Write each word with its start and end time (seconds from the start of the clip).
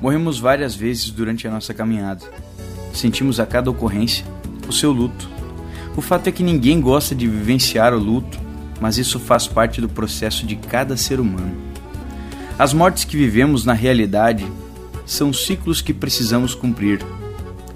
Morremos 0.00 0.38
várias 0.38 0.74
vezes 0.74 1.10
durante 1.10 1.46
a 1.46 1.50
nossa 1.50 1.74
caminhada. 1.74 2.24
Sentimos 2.92 3.40
a 3.40 3.46
cada 3.46 3.70
ocorrência 3.70 4.24
o 4.68 4.72
seu 4.72 4.92
luto. 4.92 5.28
O 5.96 6.00
fato 6.00 6.28
é 6.28 6.32
que 6.32 6.42
ninguém 6.42 6.80
gosta 6.80 7.14
de 7.14 7.26
vivenciar 7.26 7.92
o 7.92 7.98
luto, 7.98 8.38
mas 8.80 8.98
isso 8.98 9.18
faz 9.18 9.46
parte 9.46 9.80
do 9.80 9.88
processo 9.88 10.46
de 10.46 10.54
cada 10.54 10.96
ser 10.96 11.18
humano. 11.18 11.56
As 12.58 12.72
mortes 12.72 13.04
que 13.04 13.16
vivemos 13.16 13.64
na 13.64 13.72
realidade 13.72 14.46
são 15.06 15.32
ciclos 15.32 15.80
que 15.80 15.94
precisamos 15.94 16.54
cumprir, 16.54 17.00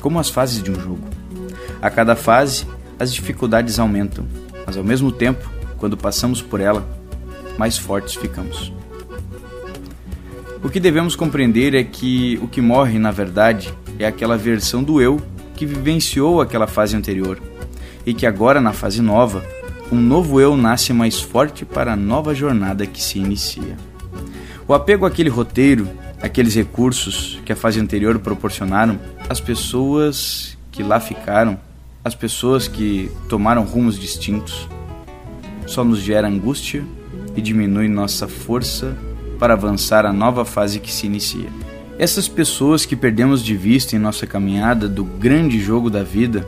como 0.00 0.18
as 0.18 0.28
fases 0.28 0.62
de 0.62 0.70
um 0.70 0.74
jogo. 0.74 1.08
A 1.80 1.90
cada 1.90 2.14
fase, 2.14 2.66
as 2.98 3.12
dificuldades 3.12 3.78
aumentam, 3.78 4.26
mas 4.66 4.76
ao 4.76 4.84
mesmo 4.84 5.10
tempo, 5.10 5.50
quando 5.78 5.96
passamos 5.96 6.42
por 6.42 6.60
ela, 6.60 6.86
mais 7.58 7.76
fortes 7.76 8.14
ficamos. 8.14 8.72
O 10.64 10.68
que 10.70 10.78
devemos 10.78 11.16
compreender 11.16 11.74
é 11.74 11.82
que 11.82 12.38
o 12.40 12.46
que 12.46 12.60
morre, 12.60 12.96
na 12.96 13.10
verdade, 13.10 13.74
é 13.98 14.06
aquela 14.06 14.36
versão 14.36 14.80
do 14.80 15.00
eu 15.00 15.20
que 15.56 15.66
vivenciou 15.66 16.40
aquela 16.40 16.68
fase 16.68 16.96
anterior, 16.96 17.42
e 18.06 18.14
que 18.14 18.26
agora, 18.26 18.60
na 18.60 18.72
fase 18.72 19.02
nova, 19.02 19.44
um 19.90 20.00
novo 20.00 20.40
eu 20.40 20.56
nasce 20.56 20.92
mais 20.92 21.20
forte 21.20 21.64
para 21.64 21.94
a 21.94 21.96
nova 21.96 22.32
jornada 22.32 22.86
que 22.86 23.02
se 23.02 23.18
inicia. 23.18 23.76
O 24.68 24.72
apego 24.72 25.04
àquele 25.04 25.28
roteiro, 25.28 25.88
aqueles 26.22 26.54
recursos 26.54 27.40
que 27.44 27.52
a 27.52 27.56
fase 27.56 27.80
anterior 27.80 28.16
proporcionaram, 28.20 29.00
as 29.28 29.40
pessoas 29.40 30.56
que 30.70 30.84
lá 30.84 31.00
ficaram, 31.00 31.58
as 32.04 32.14
pessoas 32.14 32.68
que 32.68 33.10
tomaram 33.28 33.64
rumos 33.64 33.98
distintos, 33.98 34.68
só 35.66 35.82
nos 35.82 35.98
gera 36.00 36.28
angústia 36.28 36.84
e 37.36 37.40
diminui 37.40 37.88
nossa 37.88 38.28
força 38.28 38.96
para 39.42 39.54
avançar 39.54 40.06
a 40.06 40.12
nova 40.12 40.44
fase 40.44 40.78
que 40.78 40.92
se 40.92 41.04
inicia. 41.04 41.48
Essas 41.98 42.28
pessoas 42.28 42.86
que 42.86 42.94
perdemos 42.94 43.42
de 43.42 43.56
vista 43.56 43.96
em 43.96 43.98
nossa 43.98 44.24
caminhada 44.24 44.88
do 44.88 45.02
grande 45.02 45.60
jogo 45.60 45.90
da 45.90 46.04
vida, 46.04 46.46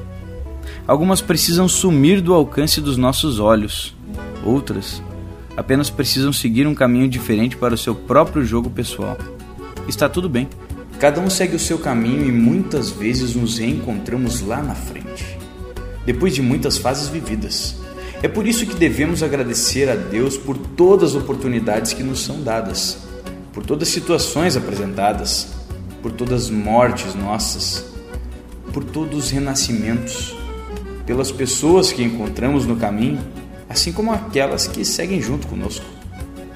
algumas 0.86 1.20
precisam 1.20 1.66
sumir 1.66 2.20
do 2.20 2.32
alcance 2.32 2.80
dos 2.80 2.96
nossos 2.96 3.40
olhos, 3.40 3.96
outras 4.44 5.02
apenas 5.56 5.90
precisam 5.90 6.32
seguir 6.32 6.68
um 6.68 6.74
caminho 6.74 7.08
diferente 7.08 7.56
para 7.56 7.74
o 7.74 7.78
seu 7.78 7.96
próprio 7.96 8.44
jogo 8.44 8.70
pessoal. 8.70 9.18
Está 9.88 10.08
tudo 10.08 10.28
bem. 10.28 10.48
Cada 11.00 11.20
um 11.20 11.28
segue 11.28 11.56
o 11.56 11.58
seu 11.58 11.78
caminho 11.78 12.24
e 12.24 12.30
muitas 12.30 12.92
vezes 12.92 13.34
nos 13.34 13.58
reencontramos 13.58 14.40
lá 14.40 14.62
na 14.62 14.76
frente, 14.76 15.36
depois 16.06 16.32
de 16.32 16.40
muitas 16.40 16.78
fases 16.78 17.08
vividas. 17.08 17.74
É 18.24 18.28
por 18.28 18.46
isso 18.46 18.64
que 18.64 18.74
devemos 18.74 19.22
agradecer 19.22 19.86
a 19.86 19.94
Deus 19.94 20.34
por 20.34 20.56
todas 20.56 21.10
as 21.10 21.22
oportunidades 21.22 21.92
que 21.92 22.02
nos 22.02 22.24
são 22.24 22.42
dadas, 22.42 22.96
por 23.52 23.66
todas 23.66 23.86
as 23.86 23.92
situações 23.92 24.56
apresentadas, 24.56 25.48
por 26.00 26.10
todas 26.10 26.44
as 26.44 26.50
mortes 26.50 27.14
nossas, 27.14 27.84
por 28.72 28.82
todos 28.82 29.26
os 29.26 29.30
renascimentos, 29.30 30.34
pelas 31.04 31.30
pessoas 31.30 31.92
que 31.92 32.02
encontramos 32.02 32.64
no 32.64 32.76
caminho, 32.76 33.20
assim 33.68 33.92
como 33.92 34.10
aquelas 34.10 34.66
que 34.66 34.86
seguem 34.86 35.20
junto 35.20 35.46
conosco. 35.46 35.84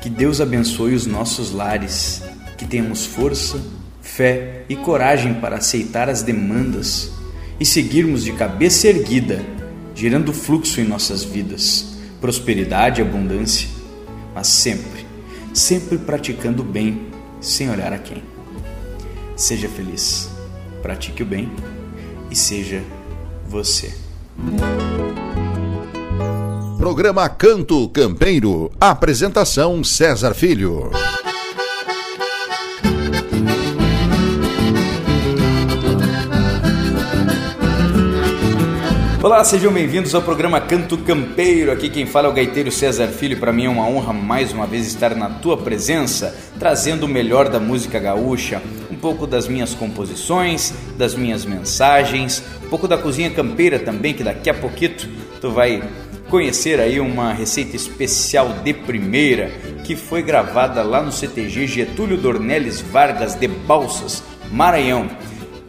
Que 0.01 0.09
Deus 0.09 0.41
abençoe 0.41 0.95
os 0.95 1.05
nossos 1.05 1.53
lares, 1.53 2.23
que 2.57 2.65
tenhamos 2.65 3.05
força, 3.05 3.61
fé 4.01 4.65
e 4.71 4.75
coragem 4.75 5.35
para 5.35 5.57
aceitar 5.57 6.09
as 6.09 6.23
demandas 6.23 7.11
e 7.61 7.67
seguirmos 7.67 8.25
de 8.25 8.33
cabeça 8.33 8.89
erguida 8.89 9.58
gerando 9.99 10.33
fluxo 10.33 10.81
em 10.81 10.85
nossas 10.85 11.25
vidas, 11.25 11.99
prosperidade 12.21 13.01
e 13.01 13.05
abundância, 13.05 13.69
mas 14.33 14.47
sempre, 14.47 15.05
sempre 15.53 15.99
praticando 15.99 16.63
o 16.63 16.65
bem 16.65 17.09
sem 17.41 17.69
olhar 17.69 17.93
a 17.93 17.99
quem. 17.99 18.23
Seja 19.35 19.69
feliz, 19.69 20.31
pratique 20.83 21.25
o 21.25 21.27
bem 21.27 21.51
e 22.31 22.37
seja 22.37 22.81
você. 23.49 23.93
Programa 26.79 27.29
Canto 27.29 27.89
Campeiro. 27.89 28.71
Apresentação 28.81 29.83
César 29.83 30.33
Filho. 30.33 30.93
Olá, 39.21 39.43
sejam 39.43 39.73
bem-vindos 39.73 40.15
ao 40.15 40.23
programa 40.23 40.61
Canto 40.61 40.97
Campeiro. 40.97 41.73
Aqui 41.73 41.91
quem 41.91 42.07
fala 42.07 42.29
é 42.29 42.31
o 42.31 42.35
gaiteiro 42.35 42.71
César 42.71 43.09
Filho. 43.09 43.41
Para 43.41 43.53
mim 43.53 43.65
é 43.65 43.69
uma 43.69 43.85
honra 43.85 44.13
mais 44.13 44.53
uma 44.53 44.65
vez 44.65 44.87
estar 44.87 45.13
na 45.17 45.29
tua 45.29 45.57
presença, 45.57 46.33
trazendo 46.57 47.03
o 47.03 47.09
melhor 47.09 47.49
da 47.49 47.59
música 47.59 47.99
gaúcha, 47.99 48.63
um 48.89 48.95
pouco 48.95 49.27
das 49.27 49.49
minhas 49.49 49.75
composições, 49.75 50.73
das 50.97 51.17
minhas 51.17 51.45
mensagens, 51.45 52.45
um 52.65 52.69
pouco 52.69 52.87
da 52.87 52.97
cozinha 52.97 53.29
campeira 53.29 53.81
também, 53.81 54.15
que 54.15 54.23
daqui 54.23 54.49
a 54.49 54.55
pouquinho 54.55 54.95
tu 55.41 55.51
vai 55.51 55.83
conhecer 56.31 56.79
aí 56.79 57.01
uma 57.01 57.33
receita 57.33 57.75
especial 57.75 58.61
de 58.63 58.73
primeira 58.73 59.51
que 59.83 59.97
foi 59.97 60.23
gravada 60.23 60.81
lá 60.85 61.03
no 61.03 61.11
CTG 61.11 61.67
Getúlio 61.67 62.17
Dornelles 62.17 62.81
Vargas 62.81 63.35
de 63.35 63.49
Balsas, 63.49 64.23
Maranhão. 64.53 65.11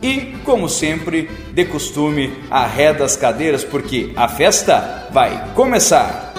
E, 0.01 0.37
como 0.45 0.69
sempre, 0.69 1.29
de 1.51 1.65
costume, 1.65 2.31
arreda 2.49 3.03
as 3.03 3.17
cadeiras 3.17 3.63
porque 3.63 4.11
a 4.15 4.27
festa 4.27 5.07
vai 5.11 5.51
começar. 5.53 6.33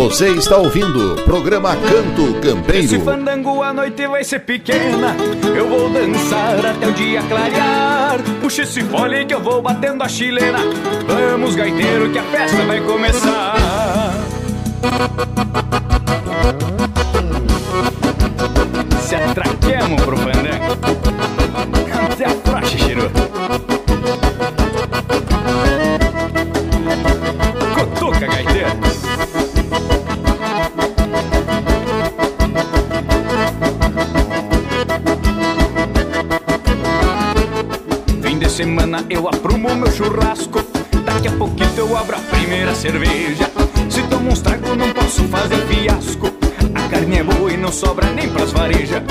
Você 0.00 0.30
está 0.30 0.56
ouvindo 0.56 1.12
o 1.12 1.22
programa 1.24 1.76
Canto 1.76 2.40
Campeiro. 2.40 2.84
Esse 2.84 2.98
fandango 3.00 3.62
a 3.62 3.72
noite 3.72 4.06
vai 4.06 4.24
ser 4.24 4.40
pequena. 4.40 5.14
Eu 5.54 5.68
vou 5.68 5.90
dançar 5.90 6.64
até 6.64 6.86
o 6.86 6.92
dia 6.92 7.22
clarear. 7.24 8.18
Puxa 8.40 8.62
esse 8.62 8.82
fole 8.84 9.26
que 9.26 9.34
eu 9.34 9.40
vou 9.40 9.60
batendo 9.60 10.02
a 10.02 10.08
chilena. 10.08 10.58
Vamos, 11.06 11.54
gaiteiro, 11.54 12.10
que 12.10 12.18
a 12.18 12.22
festa 12.22 12.64
vai 12.64 12.80
começar. 12.80 13.56
Se 19.02 19.14
atraquemos 19.16 20.02
pro 20.02 20.16
fandango. 20.16 20.29
Até 20.29 20.29
a 22.90 22.98
praxe, 22.98 23.00
cheiro. 23.00 23.10
Cotoca, 27.74 28.26
gaiteiro. 28.26 28.70
Fim 38.22 38.38
de 38.38 38.48
semana 38.48 39.04
eu 39.08 39.28
aprumo 39.28 39.74
meu 39.74 39.90
churrasco. 39.92 40.64
Daqui 41.04 41.28
a 41.28 41.32
pouquinho 41.32 41.70
eu 41.76 41.96
abro 41.96 42.16
a 42.16 42.20
primeira 42.20 42.74
cerveja. 42.74 43.50
Se 43.88 44.02
tomo 44.04 44.30
uns 44.30 44.40
tragos, 44.40 44.76
não 44.76 44.92
posso 44.92 45.24
fazer 45.24 45.58
fiasco. 45.66 46.32
A 46.74 46.88
carne 46.88 47.18
é 47.18 47.22
boa 47.22 47.52
e 47.52 47.56
não 47.56 47.72
sobra 47.72 48.10
nem 48.12 48.28
pras 48.28 48.52
varejas. 48.52 49.09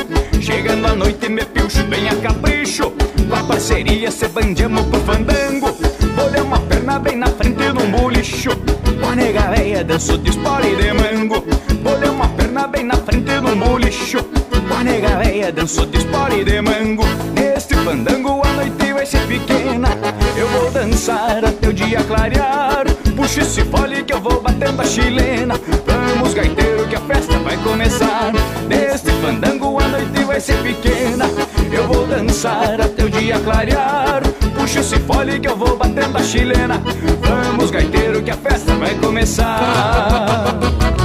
Chilena. 36.29 36.79
Vamos, 37.27 37.71
gaiteiro, 37.71 38.21
que 38.21 38.29
a 38.29 38.37
festa 38.37 38.75
vai 38.75 38.93
começar. 38.95 40.98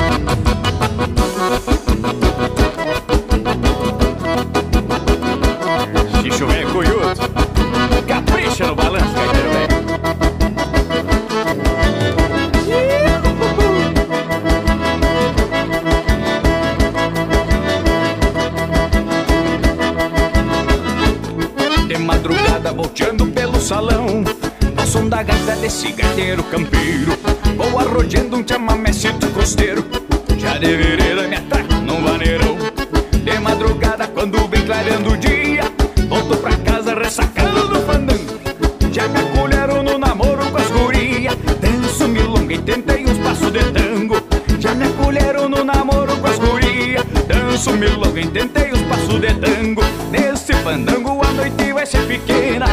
Milonga 47.55 48.21
e 48.21 48.27
tentei 48.27 48.73
uns 48.73 48.83
passos 48.83 49.21
de 49.21 49.33
tango. 49.35 49.81
Nesse 50.11 50.53
fandango 50.55 51.25
a 51.25 51.33
noite 51.33 51.73
vai 51.73 51.87
ser 51.87 52.05
pequena. 52.07 52.67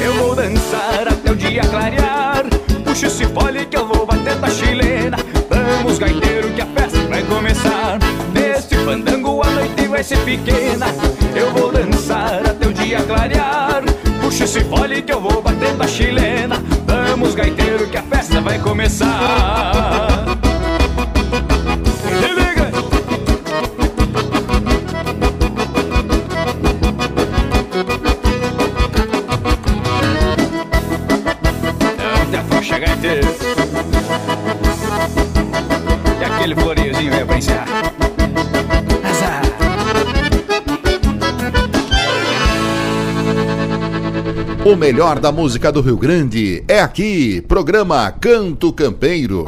Eu 0.00 0.14
vou 0.14 0.34
dançar 0.34 1.08
até 1.08 1.32
o 1.32 1.34
dia 1.34 1.62
clarear. 1.62 2.44
Puxa 2.84 3.08
esse 3.08 3.26
fole 3.26 3.66
que 3.66 3.76
eu 3.76 3.86
vou 3.86 4.06
bater 4.06 4.36
da 4.36 4.48
chilena. 4.48 5.16
Vamos 5.50 5.98
gaiteiro 5.98 6.52
que 6.52 6.60
a 6.60 6.66
festa 6.66 7.00
vai 7.08 7.22
começar. 7.24 7.98
Nesse 8.32 8.76
fandango 8.76 9.42
a 9.42 9.50
noite 9.50 9.88
vai 9.88 10.04
ser 10.04 10.18
pequena. 10.18 10.86
Eu 11.34 11.52
vou 11.52 11.72
dançar 11.72 12.48
até 12.48 12.66
o 12.66 12.72
dia 12.72 13.02
clarear. 13.02 13.82
Puxa 14.20 14.44
esse 14.44 14.60
fole 14.64 15.02
que 15.02 15.12
eu 15.12 15.20
vou 15.20 15.42
bater 15.42 15.74
da 15.74 15.88
chilena. 15.88 16.62
Vamos 16.86 17.34
gaiteiro 17.34 17.88
que 17.88 17.96
a 17.96 18.02
festa 18.02 18.40
vai 18.40 18.58
começar 18.60 20.07
O 44.68 44.76
melhor 44.76 45.18
da 45.18 45.32
música 45.32 45.72
do 45.72 45.80
Rio 45.80 45.96
Grande 45.96 46.62
é 46.68 46.78
aqui, 46.78 47.40
programa 47.48 48.12
Canto 48.12 48.70
Campeiro. 48.70 49.46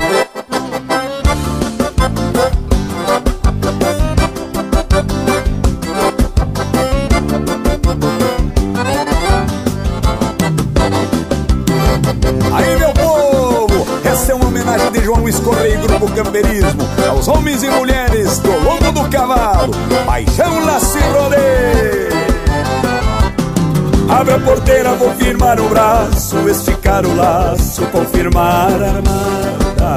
Firmar 25.51 25.61
o 25.61 25.69
braço, 25.69 26.49
esticar 26.49 27.05
o 27.05 27.17
laço, 27.17 27.83
confirmar 27.87 28.71
a 28.71 28.87
armada. 28.87 29.97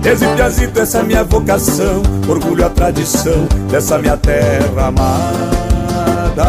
Desde 0.00 0.26
piazito, 0.28 0.80
essa 0.80 0.98
é 0.98 1.02
minha 1.02 1.22
vocação, 1.22 2.02
orgulho 2.28 2.66
a 2.66 2.70
tradição 2.70 3.46
dessa 3.70 3.98
minha 3.98 4.16
terra 4.16 4.86
amada. 4.86 6.44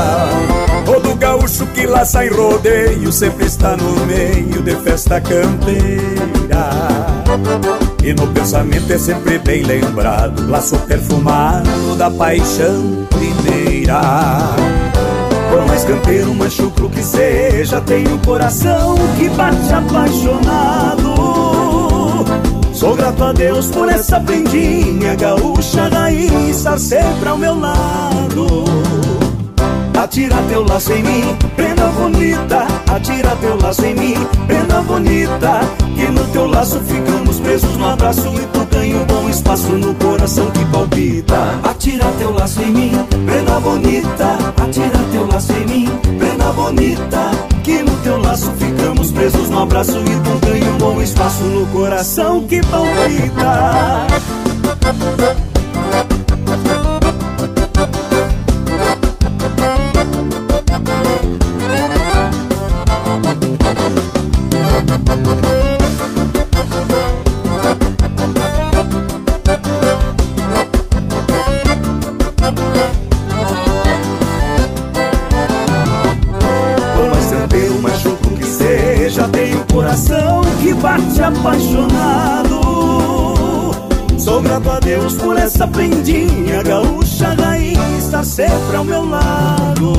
Todo 0.86 1.16
gaúcho 1.16 1.66
que 1.68 1.86
laça 1.86 2.26
em 2.26 2.30
rodeio 2.30 3.12
sempre 3.12 3.46
está 3.46 3.76
no 3.76 4.06
meio 4.06 4.62
de 4.62 4.76
festa 4.78 5.20
campeira. 5.22 6.70
E 8.04 8.14
no 8.14 8.28
pensamento 8.28 8.92
é 8.92 8.98
sempre 8.98 9.38
bem 9.40 9.64
lembrado, 9.64 10.50
laço 10.50 10.78
perfumado 10.80 11.96
da 11.96 12.10
paixão 12.10 13.06
primeira. 13.10 14.02
Mais 15.72 15.86
campeiro, 15.86 16.36
mais 16.36 16.52
chucro 16.52 16.90
que 16.90 17.02
seja, 17.02 17.80
tenho 17.80 18.16
um 18.16 18.18
coração 18.18 18.94
que 19.18 19.30
bate 19.30 19.74
apaixonado. 19.74 21.16
Sou 22.74 22.94
grato 22.94 23.24
a 23.24 23.32
Deus 23.32 23.68
por 23.68 23.88
essa 23.88 24.20
prendinha 24.20 25.16
gaúcha 25.16 25.88
raiz 25.88 26.58
estar 26.58 26.78
sempre 26.78 27.30
ao 27.30 27.38
meu 27.38 27.58
lado. 27.58 28.66
Atira 30.02 30.36
teu 30.50 30.66
laço 30.66 30.92
em 30.94 31.04
mim, 31.04 31.38
prenda 31.56 31.86
bonita. 31.90 32.66
Atira 32.92 33.36
teu 33.36 33.56
laço 33.62 33.86
em 33.86 33.94
mim, 33.94 34.16
prenda 34.48 34.82
bonita. 34.82 35.60
Que 35.96 36.08
no 36.08 36.26
teu 36.30 36.48
laço 36.48 36.80
ficamos 36.80 37.40
presos 37.40 37.78
no 37.78 37.88
abraço 37.88 38.34
e 38.34 38.48
tu 38.48 38.66
ganha 38.72 38.98
um 38.98 39.06
bom 39.06 39.30
espaço 39.30 39.68
no 39.74 39.94
coração 39.94 40.50
que 40.50 40.66
palpita. 40.66 41.60
Atira 41.64 42.06
teu 42.18 42.34
laço 42.34 42.64
em 42.64 42.72
mim, 42.72 42.92
prenda 43.28 43.60
bonita. 43.60 44.38
Atira 44.58 45.00
teu 45.12 45.28
laço 45.28 45.54
em 45.54 45.68
mim, 45.68 45.88
prenda 46.18 46.52
bonita. 46.52 47.30
Que 47.64 47.84
no 47.84 47.96
teu 47.98 48.20
laço 48.20 48.52
ficamos 48.54 49.12
presos 49.12 49.52
no 49.52 49.60
abraço 49.60 50.00
e 50.00 50.16
tu 50.24 50.48
ganha 50.48 50.72
um 50.72 50.78
bom 50.80 51.00
espaço 51.00 51.44
no 51.44 51.68
coração 51.68 52.44
que 52.48 52.60
palpita. 52.62 54.08
Essa 85.62 85.68
prendinha 85.68 86.64
gaúcha 86.64 87.36
raiz 87.40 87.78
estar 88.00 88.24
sempre 88.24 88.78
ao 88.78 88.84
meu 88.84 89.08
lado. 89.08 89.94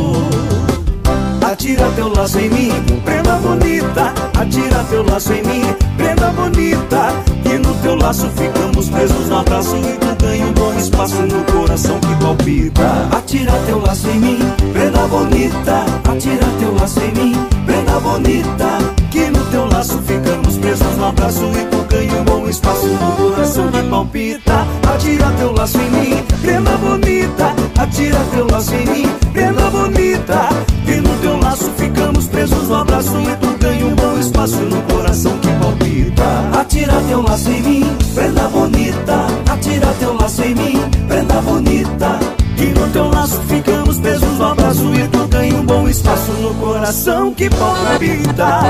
Atira 1.41 1.89
teu 1.95 2.09
laço 2.09 2.41
em 2.41 2.51
mim, 2.51 2.73
prenda 3.05 3.37
bonita. 3.37 4.13
Atira 4.37 4.85
teu 4.91 5.05
laço 5.05 5.33
em 5.33 5.43
mim, 5.45 5.63
prenda 5.97 6.31
bonita. 6.31 7.13
Que 7.45 7.59
no 7.59 7.75
teu 7.75 7.95
laço 7.95 8.29
ficamos 8.31 8.89
presos 8.89 9.29
no 9.29 9.39
abraço 9.39 9.77
e 9.77 9.99
tu 9.99 10.25
ganha 10.25 10.47
um 10.47 10.53
bom 10.53 10.75
espaço 10.77 11.23
no 11.23 11.45
coração 11.53 12.01
que 12.01 12.15
palpita. 12.25 13.17
Atira 13.17 13.53
teu 13.67 13.81
laço 13.81 14.09
em 14.09 14.19
mim, 14.19 14.39
prenda 14.73 15.07
bonita. 15.07 15.85
Atira 16.11 16.47
teu 16.59 16.75
laço 16.75 17.01
em 17.01 17.13
mim, 17.13 17.37
prenda 17.67 18.01
bonita. 18.01 18.79
Que 19.13 19.31
no 19.31 19.45
teu 19.47 19.67
laço 19.67 19.99
ficamos 20.03 20.42
presos 20.63 20.97
no 20.97 21.07
abraço 21.07 21.45
e 21.45 21.65
tu 21.67 21.85
ganha 21.91 22.15
um 22.15 22.25
bom 22.25 22.49
espaço 22.49 22.87
no 22.87 23.13
coração 23.17 23.71
que 23.71 23.83
palpita. 23.83 24.67
Atira 24.95 25.31
teu 25.37 25.53
laço 25.53 25.79
em 25.79 25.91
mim, 25.91 26.25
prenda 26.41 26.71
bonita. 26.79 27.55
Atira 27.79 28.21
teu 28.33 28.47
laço 28.47 28.75
em 28.75 28.87
mim, 28.87 29.09
prenda 29.33 29.69
bonita. 29.71 30.49
Que 30.87 30.95
no 31.01 31.19
teu 31.19 31.39
laço 31.41 31.71
ficamos 31.77 32.27
presos 32.27 32.69
no 32.69 32.77
abraço 32.77 33.13
e 33.21 33.37
tu 33.37 33.59
ganha 33.59 33.87
um 33.87 33.95
bom 33.95 34.19
espaço 34.19 34.57
no 34.57 34.81
coração 34.83 35.37
que 35.41 35.49
palpita. 35.49 36.61
Atira 36.61 36.95
teu 37.09 37.23
laço 37.23 37.51
em 37.51 37.63
mim, 37.63 37.97
prenda 38.15 38.49
bonita. 38.49 39.27
Atira 39.53 39.95
teu 39.99 40.15
laço 40.15 40.43
em 40.43 40.55
mim, 40.55 40.81
prenda 41.09 41.41
bonita. 41.41 42.21
Que 42.57 42.67
no 42.67 42.89
teu 42.91 43.11
laço 43.11 43.41
ficamos 43.49 43.99
presos 43.99 44.39
no 44.39 44.45
abraço 44.47 44.95
e 44.95 45.09
tu 45.09 45.27
ganha 45.27 45.57
um 45.57 45.67
bom 45.67 45.89
espaço 45.89 46.31
no 46.33 46.55
coração 46.55 47.35
que 47.35 47.51
palpita. 47.51 48.63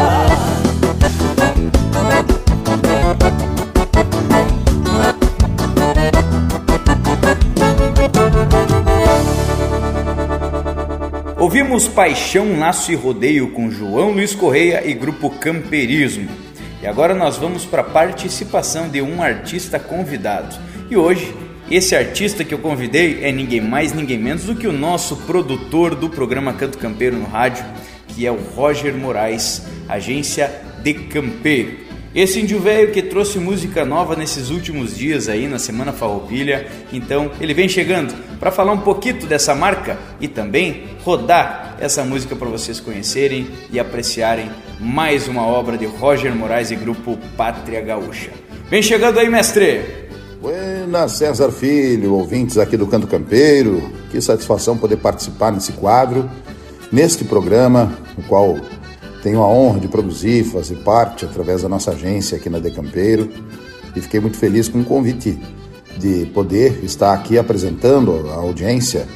Ouvimos 11.39 11.89
Paixão, 11.89 12.59
Laço 12.59 12.93
e 12.93 12.95
Rodeio 12.95 13.51
com 13.51 13.71
João 13.71 14.13
Luiz 14.13 14.35
Correia 14.35 14.87
e 14.89 14.95
Grupo 14.95 15.29
Camperismo. 15.29 16.29
E 16.81 16.87
agora 16.87 17.15
nós 17.15 17.37
vamos 17.37 17.65
para 17.65 17.83
a 17.83 17.85
participação 17.85 18.89
de 18.89 19.03
um 19.03 19.23
artista 19.23 19.79
convidado. 19.79 20.57
E 20.89 20.97
hoje, 20.97 21.35
esse 21.71 21.97
artista 21.97 22.45
que 22.45 22.55
eu 22.55 22.59
convidei 22.59 23.25
é 23.25 23.33
ninguém 23.33 23.61
mais, 23.61 23.93
ninguém 23.93 24.19
menos 24.19 24.45
do 24.45 24.55
que 24.55 24.67
o 24.67 24.73
nosso 24.73 25.17
produtor 25.19 25.95
do 25.95 26.09
programa 26.09 26.53
Canto 26.53 26.79
Campeiro 26.79 27.17
no 27.17 27.27
rádio, 27.27 27.65
que 28.09 28.27
é 28.27 28.31
o 28.31 28.37
Roger 28.37 28.95
Moraes, 28.95 29.63
agência 29.89 30.49
de 30.83 30.95
Campeiro. 30.95 31.92
Esse 32.15 32.41
índio 32.41 32.61
velho 32.61 32.93
que 32.93 33.01
trouxe 33.01 33.39
música 33.39 33.87
nova 33.87 34.15
nesses 34.15 34.51
últimos 34.51 34.95
dias 34.95 35.31
aí 35.31 35.49
na 35.49 35.59
Semana 35.59 35.95
Farroupilha, 35.95 36.67
então 36.93 37.31
ele 37.41 37.55
vem 37.55 37.67
chegando 37.67 38.15
para 38.39 38.51
falar 38.51 38.73
um 38.73 38.81
pouquinho 38.81 39.27
dessa 39.27 39.55
marca 39.55 39.99
e 40.21 40.29
também 40.29 40.85
rodar 41.03 41.75
essa 41.81 42.05
música 42.05 42.37
para 42.37 42.49
vocês 42.49 42.79
conhecerem 42.79 43.49
e 43.71 43.81
apreciarem 43.81 44.51
mais 44.79 45.27
uma 45.27 45.47
obra 45.47 45.79
de 45.79 45.87
Roger 45.87 46.35
Moraes 46.35 46.71
e 46.71 46.77
grupo 46.77 47.19
Pátria 47.35 47.81
Gaúcha. 47.81 48.31
Vem 48.69 48.83
chegando 48.83 49.19
aí, 49.19 49.31
mestre! 49.31 49.81
Buenas, 50.39 51.13
César 51.13 51.51
Filho, 51.51 52.13
ouvintes 52.13 52.59
aqui 52.59 52.77
do 52.77 52.87
Canto 52.87 53.07
Campeiro. 53.07 53.91
Que 54.11 54.21
satisfação 54.21 54.77
poder 54.77 54.99
participar 54.99 55.51
nesse 55.51 55.73
quadro, 55.73 56.29
neste 56.91 57.25
programa, 57.25 57.97
no 58.19 58.25
qual 58.25 58.59
tenho 59.23 59.41
a 59.41 59.49
honra 59.49 59.79
de 59.79 59.89
produzir, 59.89 60.45
fazer 60.45 60.77
parte 60.77 61.25
através 61.25 61.63
da 61.63 61.69
nossa 61.69 61.93
agência 61.93 62.37
aqui 62.37 62.51
na 62.51 62.59
Decampeiro 62.59 63.31
e 63.95 64.01
fiquei 64.01 64.19
muito 64.19 64.37
feliz 64.37 64.69
com 64.69 64.81
o 64.81 64.85
convite 64.85 65.39
de 65.97 66.27
poder 66.27 66.83
estar 66.83 67.13
aqui 67.13 67.39
apresentando 67.39 68.29
à 68.31 68.35
audiência 68.35 69.07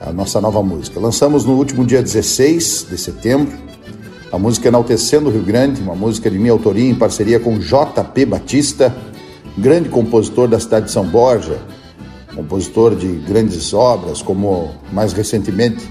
a 0.00 0.12
nossa 0.12 0.40
nova 0.40 0.62
música. 0.62 0.98
Lançamos 0.98 1.44
no 1.44 1.52
último 1.52 1.84
dia 1.84 2.02
16 2.02 2.86
de 2.90 2.98
setembro 2.98 3.52
a 4.32 4.38
música 4.38 4.68
Enaltecendo 4.68 5.28
o 5.28 5.32
Rio 5.32 5.42
Grande, 5.42 5.82
uma 5.82 5.94
música 5.94 6.30
de 6.30 6.38
minha 6.38 6.52
autoria 6.52 6.88
em 6.88 6.94
parceria 6.94 7.38
com 7.38 7.58
JP 7.58 8.24
Batista, 8.24 8.94
grande 9.58 9.90
compositor 9.90 10.48
da 10.48 10.58
cidade 10.58 10.86
de 10.86 10.92
São 10.92 11.04
Borja, 11.04 11.58
compositor 12.34 12.96
de 12.96 13.06
grandes 13.06 13.74
obras, 13.74 14.22
como 14.22 14.70
mais 14.90 15.12
recentemente 15.12 15.86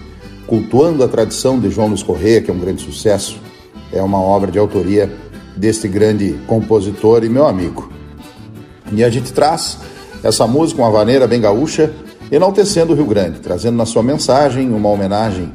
Cultuando 0.48 1.04
a 1.04 1.08
Tradição 1.08 1.60
de 1.60 1.70
João 1.70 1.88
Luiz 1.88 2.04
Correia, 2.04 2.42
que 2.42 2.50
é 2.50 2.54
um 2.54 2.60
grande 2.60 2.82
sucesso 2.82 3.40
é 3.92 4.02
uma 4.02 4.20
obra 4.20 4.52
de 4.52 4.60
autoria 4.60 5.12
deste 5.56 5.88
grande 5.88 6.40
compositor 6.48 7.24
e 7.24 7.30
meu 7.30 7.46
amigo. 7.46 7.92
E 8.92 9.04
a 9.04 9.10
gente 9.10 9.32
traz 9.32 9.78
essa 10.24 10.46
música, 10.48 10.82
uma 10.82 10.92
vaneira 10.92 11.28
bem 11.28 11.42
gaúcha, 11.42 11.94
enaltecendo 12.32 12.94
o 12.94 12.96
Rio 12.96 13.06
Grande, 13.06 13.40
trazendo 13.40 13.76
na 13.76 13.86
sua 13.86 14.04
mensagem 14.04 14.70
uma 14.72 14.90
homenagem 14.90 15.52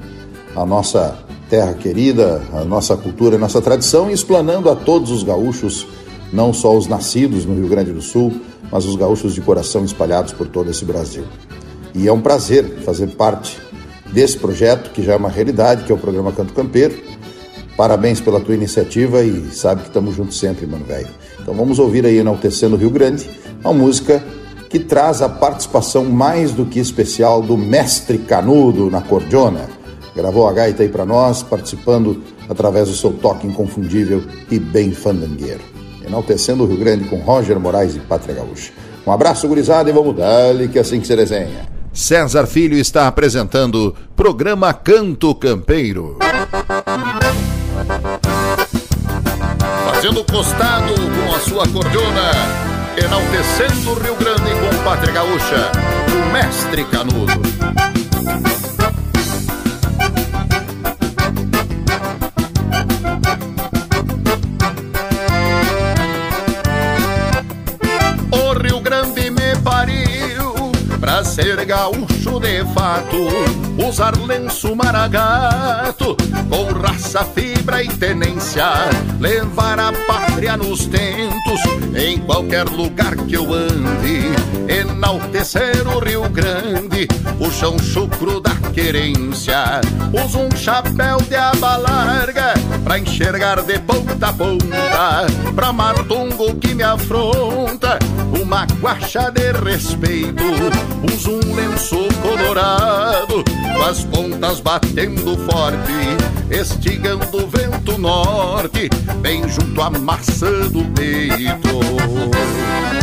à 0.54 0.66
nossa 0.66 1.18
terra 1.48 1.74
querida, 1.74 2.42
à 2.52 2.64
nossa 2.64 2.96
cultura, 2.96 3.36
à 3.36 3.38
nossa 3.38 3.62
tradição 3.62 4.10
e 4.10 4.12
explanando 4.12 4.68
a 4.68 4.76
todos 4.76 5.10
os 5.10 5.22
gaúchos, 5.22 5.86
não 6.32 6.52
só 6.52 6.76
os 6.76 6.86
nascidos 6.86 7.44
no 7.44 7.54
Rio 7.54 7.68
Grande 7.68 7.92
do 7.92 8.02
Sul, 8.02 8.32
mas 8.70 8.84
os 8.84 8.96
gaúchos 8.96 9.34
de 9.34 9.40
coração 9.40 9.84
espalhados 9.84 10.32
por 10.32 10.48
todo 10.48 10.70
esse 10.70 10.84
Brasil. 10.84 11.24
E 11.94 12.08
é 12.08 12.12
um 12.12 12.20
prazer 12.20 12.64
fazer 12.84 13.08
parte 13.08 13.58
desse 14.12 14.36
projeto, 14.38 14.90
que 14.90 15.02
já 15.02 15.14
é 15.14 15.16
uma 15.16 15.28
realidade, 15.28 15.84
que 15.84 15.92
é 15.92 15.94
o 15.94 15.98
programa 15.98 16.32
Canto 16.32 16.52
Campeiro, 16.52 16.96
Parabéns 17.76 18.20
pela 18.20 18.40
tua 18.40 18.54
iniciativa 18.54 19.22
e 19.22 19.50
sabe 19.50 19.82
que 19.82 19.88
estamos 19.88 20.16
juntos 20.16 20.38
sempre, 20.38 20.66
mano 20.66 20.84
velho. 20.84 21.08
Então 21.40 21.54
vamos 21.54 21.78
ouvir 21.78 22.06
aí 22.06 22.16
Enaltecendo 22.16 22.76
Rio 22.76 22.90
Grande, 22.90 23.28
uma 23.62 23.74
música 23.74 24.24
que 24.70 24.78
traz 24.78 25.20
a 25.20 25.28
participação 25.28 26.04
mais 26.04 26.52
do 26.52 26.64
que 26.64 26.80
especial 26.80 27.42
do 27.42 27.56
mestre 27.56 28.18
Canudo 28.18 28.90
na 28.90 29.02
cordiona. 29.02 29.68
Gravou 30.14 30.48
a 30.48 30.52
gaita 30.52 30.82
aí 30.82 30.88
para 30.88 31.04
nós, 31.04 31.42
participando 31.42 32.22
através 32.48 32.88
do 32.88 32.94
seu 32.94 33.12
toque 33.12 33.46
inconfundível 33.46 34.22
e 34.50 34.58
bem 34.58 34.92
fandangueiro. 34.92 35.60
Enaltecendo 36.04 36.64
o 36.64 36.66
Rio 36.66 36.78
Grande 36.78 37.04
com 37.08 37.16
Roger 37.16 37.60
Moraes 37.60 37.94
e 37.94 38.00
Pátria 38.00 38.36
Gaúcha. 38.36 38.72
Um 39.06 39.12
abraço, 39.12 39.46
gurizada, 39.46 39.90
e 39.90 39.92
vamos 39.92 40.16
dar-lhe 40.16 40.68
que 40.68 40.78
assim 40.78 40.98
que 40.98 41.06
se 41.06 41.14
desenha. 41.14 41.68
César 41.92 42.46
Filho 42.46 42.76
está 42.76 43.06
apresentando 43.06 43.94
programa 44.14 44.72
Canto 44.72 45.34
Campeiro. 45.34 46.18
Fazendo 50.06 50.24
costado 50.24 50.94
com 50.94 51.34
a 51.34 51.40
sua 51.40 51.66
cordona, 51.66 52.30
enaltecendo 52.96 53.90
o 53.90 53.94
Rio 53.94 54.14
Grande 54.14 54.52
com 54.54 54.84
pátria 54.84 55.12
gaúcha, 55.12 55.72
o 56.12 56.32
mestre 56.32 56.84
Canudo. 56.84 57.32
O 68.30 68.52
Rio 68.60 68.80
Grande 68.80 69.28
me 69.30 69.56
pariu 69.64 70.70
pra 71.00 71.24
ser 71.24 71.64
gaúcho 71.64 72.38
de 72.38 72.64
fato, 72.72 73.65
usar 73.78 74.16
lenço 74.18 74.74
maragato 74.74 76.16
com 76.48 76.64
raça, 76.80 77.24
fibra 77.24 77.82
e 77.82 77.88
tenência, 77.88 78.64
levar 79.20 79.78
a 79.78 79.92
pátria 80.06 80.56
nos 80.56 80.86
tentos, 80.86 81.60
em 81.94 82.18
qualquer 82.18 82.64
lugar 82.64 83.16
que 83.16 83.34
eu 83.34 83.52
ande, 83.52 84.32
enaltecer 84.68 85.86
o 85.86 85.98
Rio 85.98 86.28
Grande, 86.28 87.06
o 87.38 87.50
chão 87.50 87.78
chucro 87.78 88.40
da 88.40 88.54
querência. 88.74 89.80
Uso 90.24 90.40
um 90.40 90.56
chapéu 90.56 91.18
de 91.28 91.34
aba 91.34 91.76
larga, 91.76 92.54
pra 92.84 92.98
enxergar 92.98 93.62
de 93.62 93.78
ponta 93.80 94.28
a 94.28 94.32
ponta, 94.32 95.26
pra 95.54 95.72
matungo 95.72 96.54
que 96.56 96.74
me 96.74 96.82
afronta, 96.82 97.98
uma 98.40 98.66
guacha 98.80 99.30
de 99.30 99.52
respeito. 99.52 100.44
Uso 101.12 101.32
um 101.32 101.54
lenço 101.54 101.98
colorado, 102.22 103.44
com 103.74 103.82
as 103.82 104.04
pontas 104.04 104.60
batendo 104.60 105.36
forte, 105.50 106.16
estigando 106.50 107.36
o 107.36 107.46
vento 107.46 107.98
norte, 107.98 108.88
bem 109.20 109.48
junto 109.48 109.80
à 109.80 109.90
maçã 109.90 110.68
do 110.68 110.84
peito. 110.92 112.95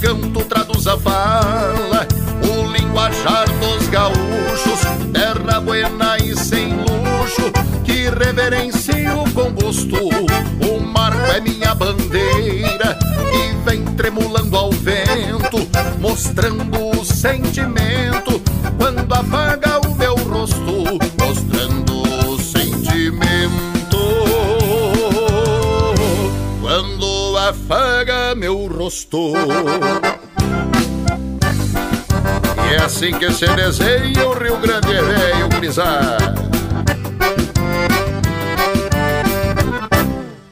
Canto 0.00 0.44
traduz 0.44 0.86
a 0.86 0.96
fala, 0.98 2.06
o 2.42 2.70
linguajar 2.70 3.46
dos 3.58 3.88
gaúchos, 3.88 4.80
terra 5.12 5.60
buena 5.60 6.16
e 6.18 6.36
sem 6.36 6.74
luxo, 6.76 7.50
que 7.84 8.08
reverencio 8.10 9.24
com 9.34 9.50
gosto. 9.52 9.96
O 10.68 10.80
marco 10.80 11.32
é 11.32 11.40
minha 11.40 11.74
bandeira 11.74 12.98
e 13.32 13.64
vem 13.64 13.84
tremulando 13.96 14.56
ao 14.56 14.70
vento, 14.70 15.66
mostrando 15.98 17.00
o 17.00 17.04
sentimento 17.04 17.85
E 32.64 32.74
é 32.74 32.84
assim 32.84 33.12
que 33.12 33.32
se 33.32 33.46
desenha 33.54 34.28
o 34.28 34.32
Rio 34.32 34.56
Grande 34.58 34.94
é 34.94 35.02
velho, 35.02 35.48
gurizada. 35.48 36.34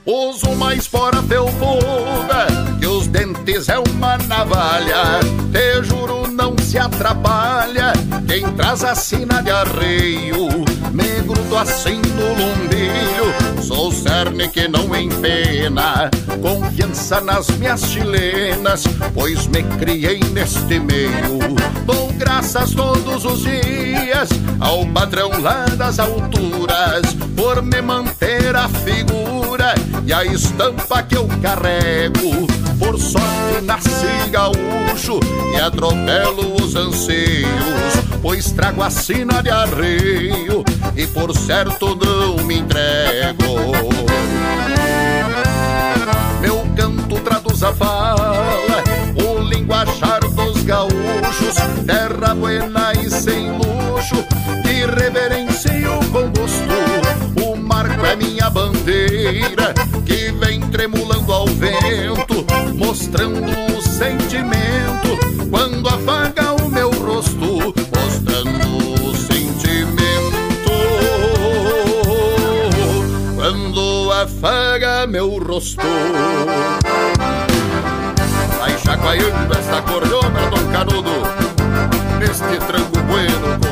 Uso 0.04 0.50
mais 0.56 0.86
fora 0.86 1.22
felpuda 1.22 2.46
que 2.80 2.86
os 2.86 3.06
dentes 3.06 3.68
é 3.68 3.78
uma 3.78 4.18
navalha. 4.18 5.20
Te 5.52 5.82
juro, 5.84 6.26
não 6.28 6.56
se 6.58 6.76
atrapalha 6.76 7.92
traz 8.56 8.84
a 8.84 8.94
sina 8.94 9.42
de 9.42 9.50
arreio. 9.50 10.48
Me 10.92 11.20
grudo 11.26 11.56
assim 11.56 12.00
no 12.00 12.28
lumbilho, 12.28 13.62
sou 13.62 13.92
cerne 13.92 14.48
que 14.48 14.68
não 14.68 14.94
empena. 14.94 16.10
Confiança 16.40 17.20
nas 17.20 17.48
minhas 17.50 17.82
chilenas, 17.82 18.84
pois 19.12 19.46
me 19.46 19.62
criei 19.78 20.20
neste 20.32 20.78
meio. 20.78 21.38
Dou 21.84 22.12
graças 22.14 22.72
todos 22.72 23.24
os 23.24 23.42
dias 23.42 24.28
ao 24.60 24.86
padrão 24.86 25.30
lá 25.40 25.66
das 25.76 25.98
alturas, 25.98 27.14
por 27.36 27.62
me 27.62 27.82
manter 27.82 28.54
a 28.54 28.68
figura 28.68 29.43
e 30.06 30.12
a 30.12 30.24
estampa 30.24 31.02
que 31.02 31.16
eu 31.16 31.28
carrego. 31.40 32.46
Por 32.78 32.98
sorte 32.98 33.62
nasci 33.62 34.30
gaúcho 34.30 35.20
e 35.54 35.60
atropelo 35.60 36.54
os 36.62 36.74
anseios, 36.74 37.94
pois 38.20 38.50
trago 38.52 38.82
a 38.82 38.90
sina 38.90 39.42
de 39.42 39.50
arreio 39.50 40.64
e 40.96 41.06
por 41.06 41.34
certo 41.34 41.96
não 41.96 42.44
me 42.44 42.58
entrego. 42.58 43.72
Meu 46.40 46.66
canto 46.76 47.20
traduz 47.20 47.62
a 47.62 47.72
fala, 47.72 48.34
o 49.16 49.40
linguajar 49.42 50.20
dos 50.20 50.62
gaúchos, 50.64 51.54
terra 51.86 52.34
buena 52.34 52.83
bandeira, 58.54 59.74
que 60.06 60.30
vem 60.30 60.60
tremulando 60.60 61.32
ao 61.32 61.46
vento, 61.46 62.46
mostrando 62.76 63.50
o 63.76 63.82
sentimento 63.82 65.18
quando 65.50 65.88
afaga 65.88 66.52
o 66.52 66.68
meu 66.68 66.88
rosto, 66.90 67.74
mostrando 67.92 69.08
o 69.08 69.16
sentimento 69.16 70.70
quando 73.34 74.12
afaga 74.12 75.06
meu 75.08 75.36
rosto. 75.38 75.82
Vai 78.60 78.78
chacoalhando 78.78 79.58
esta 79.58 79.82
cordona, 79.82 80.40
Dom 80.50 80.70
Canudo, 80.70 81.10
neste 82.20 82.64
tranco 82.66 83.00
bueno 83.08 83.63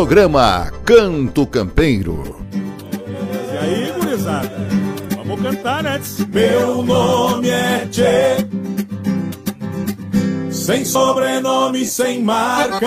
Programa 0.00 0.72
Canto 0.86 1.46
Campeiro. 1.46 2.42
E 2.54 3.58
aí, 3.58 3.92
gurizada? 4.00 4.50
Vamos 5.14 5.42
cantar 5.42 5.84
antes. 5.84 6.26
Meu 6.26 6.82
nome 6.82 7.50
é 7.50 7.86
Tchê. 7.90 8.46
Sem 10.50 10.86
sobrenome, 10.86 11.84
sem 11.84 12.22
marca. 12.22 12.80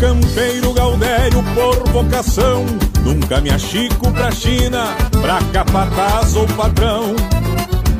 Campeiro 0.00 0.72
gaudério 0.72 1.44
por 1.54 1.88
vocação. 1.92 2.64
Nunca 3.04 3.40
me 3.40 3.50
achico 3.50 4.10
pra 4.12 4.32
China, 4.32 4.96
pra 5.20 5.38
capataz 5.52 6.34
ou 6.34 6.46
patrão. 6.48 7.14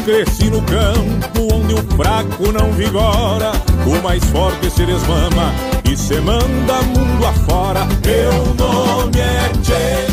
Cresci 0.04 0.50
no 0.50 0.62
campo 0.62 1.54
onde 1.54 1.74
o 1.74 1.82
fraco 1.94 2.50
não 2.52 2.72
vigora, 2.72 3.52
o 3.86 4.02
mais 4.02 4.24
forte 4.24 4.70
se 4.70 4.86
desmama 4.86 5.52
e 5.84 5.94
se 5.94 6.18
manda 6.20 6.80
mundo 6.82 7.26
afora. 7.26 7.84
Meu 7.84 8.54
nome 8.54 9.20
é 9.20 9.52
Tchê, 9.62 10.06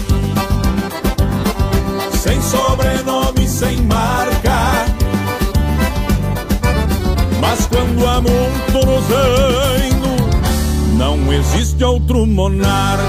sem 2.18 2.42
sobrenome, 2.42 3.48
sem 3.48 3.78
marca. 3.84 4.86
Mas 7.40 7.66
quando 7.68 8.06
amonto 8.06 8.86
no 8.86 9.02
zaino, 9.08 9.97
não 10.98 11.32
existe 11.32 11.84
outro 11.84 12.26
monarca. 12.26 13.04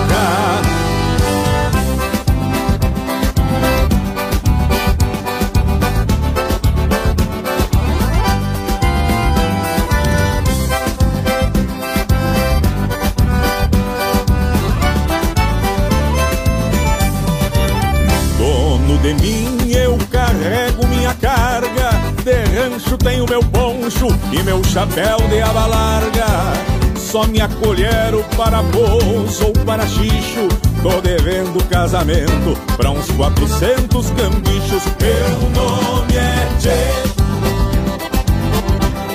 Dono 18.36 18.98
de 18.98 19.14
mim, 19.14 19.72
eu 19.72 19.98
carrego 20.10 20.86
minha 20.88 21.14
carga. 21.14 21.90
De 22.22 22.44
rancho 22.54 22.98
tenho 22.98 23.24
meu 23.26 23.40
poncho 23.40 24.08
e 24.30 24.42
meu 24.42 24.62
chapéu 24.62 25.16
de 25.28 25.40
aba 25.40 25.66
larga. 25.66 26.67
Só 27.10 27.26
me 27.26 27.40
acolheram 27.40 28.22
para 28.36 28.62
pouso 28.64 29.46
ou 29.46 29.52
para 29.64 29.86
xixo. 29.86 30.46
Tô 30.82 31.00
devendo 31.00 31.66
casamento 31.70 32.54
pra 32.76 32.90
uns 32.90 33.10
400 33.12 34.10
cambichos. 34.10 34.82
Meu 35.00 35.40
nome 35.56 36.14
é 36.14 36.48
Tchê, 36.60 36.92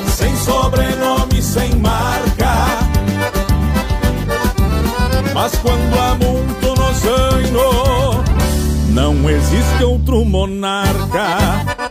sem 0.09 0.35
sobrenome, 0.37 1.39
sem 1.39 1.75
marca. 1.75 2.55
Mas 5.35 5.55
quando 5.59 5.99
amonto 5.99 6.73
no 6.75 6.93
zaino, 6.95 8.23
não 8.89 9.29
existe 9.29 9.83
outro 9.83 10.25
monarca. 10.25 11.82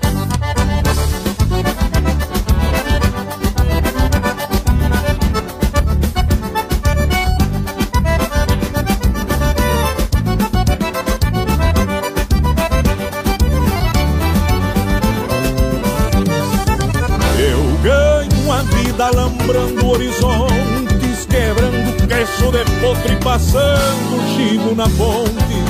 Passando 23.33 24.21
chigo 24.35 24.75
na 24.75 24.85
ponte. 24.91 25.65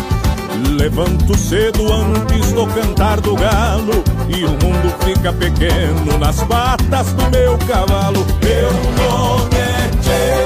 Levanto 0.76 1.38
cedo 1.38 1.92
antes 1.92 2.50
do 2.52 2.66
cantar 2.66 3.20
do 3.20 3.36
galo 3.36 4.02
e 4.28 4.44
o 4.44 4.50
mundo 4.50 4.92
fica 5.04 5.32
pequeno 5.32 6.18
nas 6.18 6.42
patas 6.42 7.12
do 7.12 7.30
meu 7.30 7.56
cavalo. 7.58 8.26
Meu 8.42 8.72
nome 8.98 9.54
é 9.54 9.90
Tchê, 10.02 10.44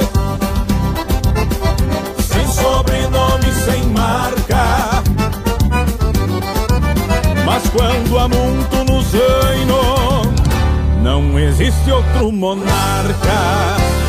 sem 2.23 2.47
sobrenome, 2.49 3.51
sem 3.65 3.83
marca. 3.85 5.03
Mas 7.47 7.63
quando 7.71 8.19
amonto 8.19 8.85
no 8.93 9.01
zaino, 9.03 10.35
não 11.03 11.39
existe 11.39 11.91
outro 11.91 12.31
monarca. 12.31 14.06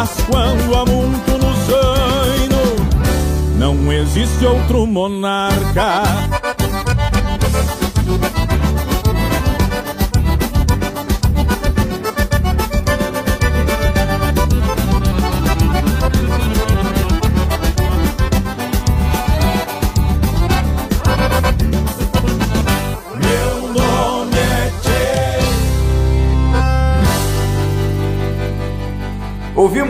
Mas 0.00 0.12
quando 0.30 0.74
amonto 0.74 1.30
no 1.32 1.52
zaino, 1.66 2.56
não 3.58 3.92
existe 3.92 4.46
outro 4.46 4.86
monarca. 4.86 6.04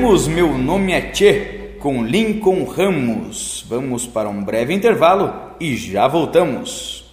Ouvimos 0.00 0.28
Meu 0.28 0.56
Nome 0.56 0.92
é 0.92 1.02
Tchê 1.10 1.74
com 1.78 2.02
Lincoln 2.02 2.64
Ramos. 2.64 3.66
Vamos 3.68 4.06
para 4.06 4.30
um 4.30 4.42
breve 4.42 4.72
intervalo 4.72 5.30
e 5.60 5.76
já 5.76 6.08
voltamos. 6.08 7.04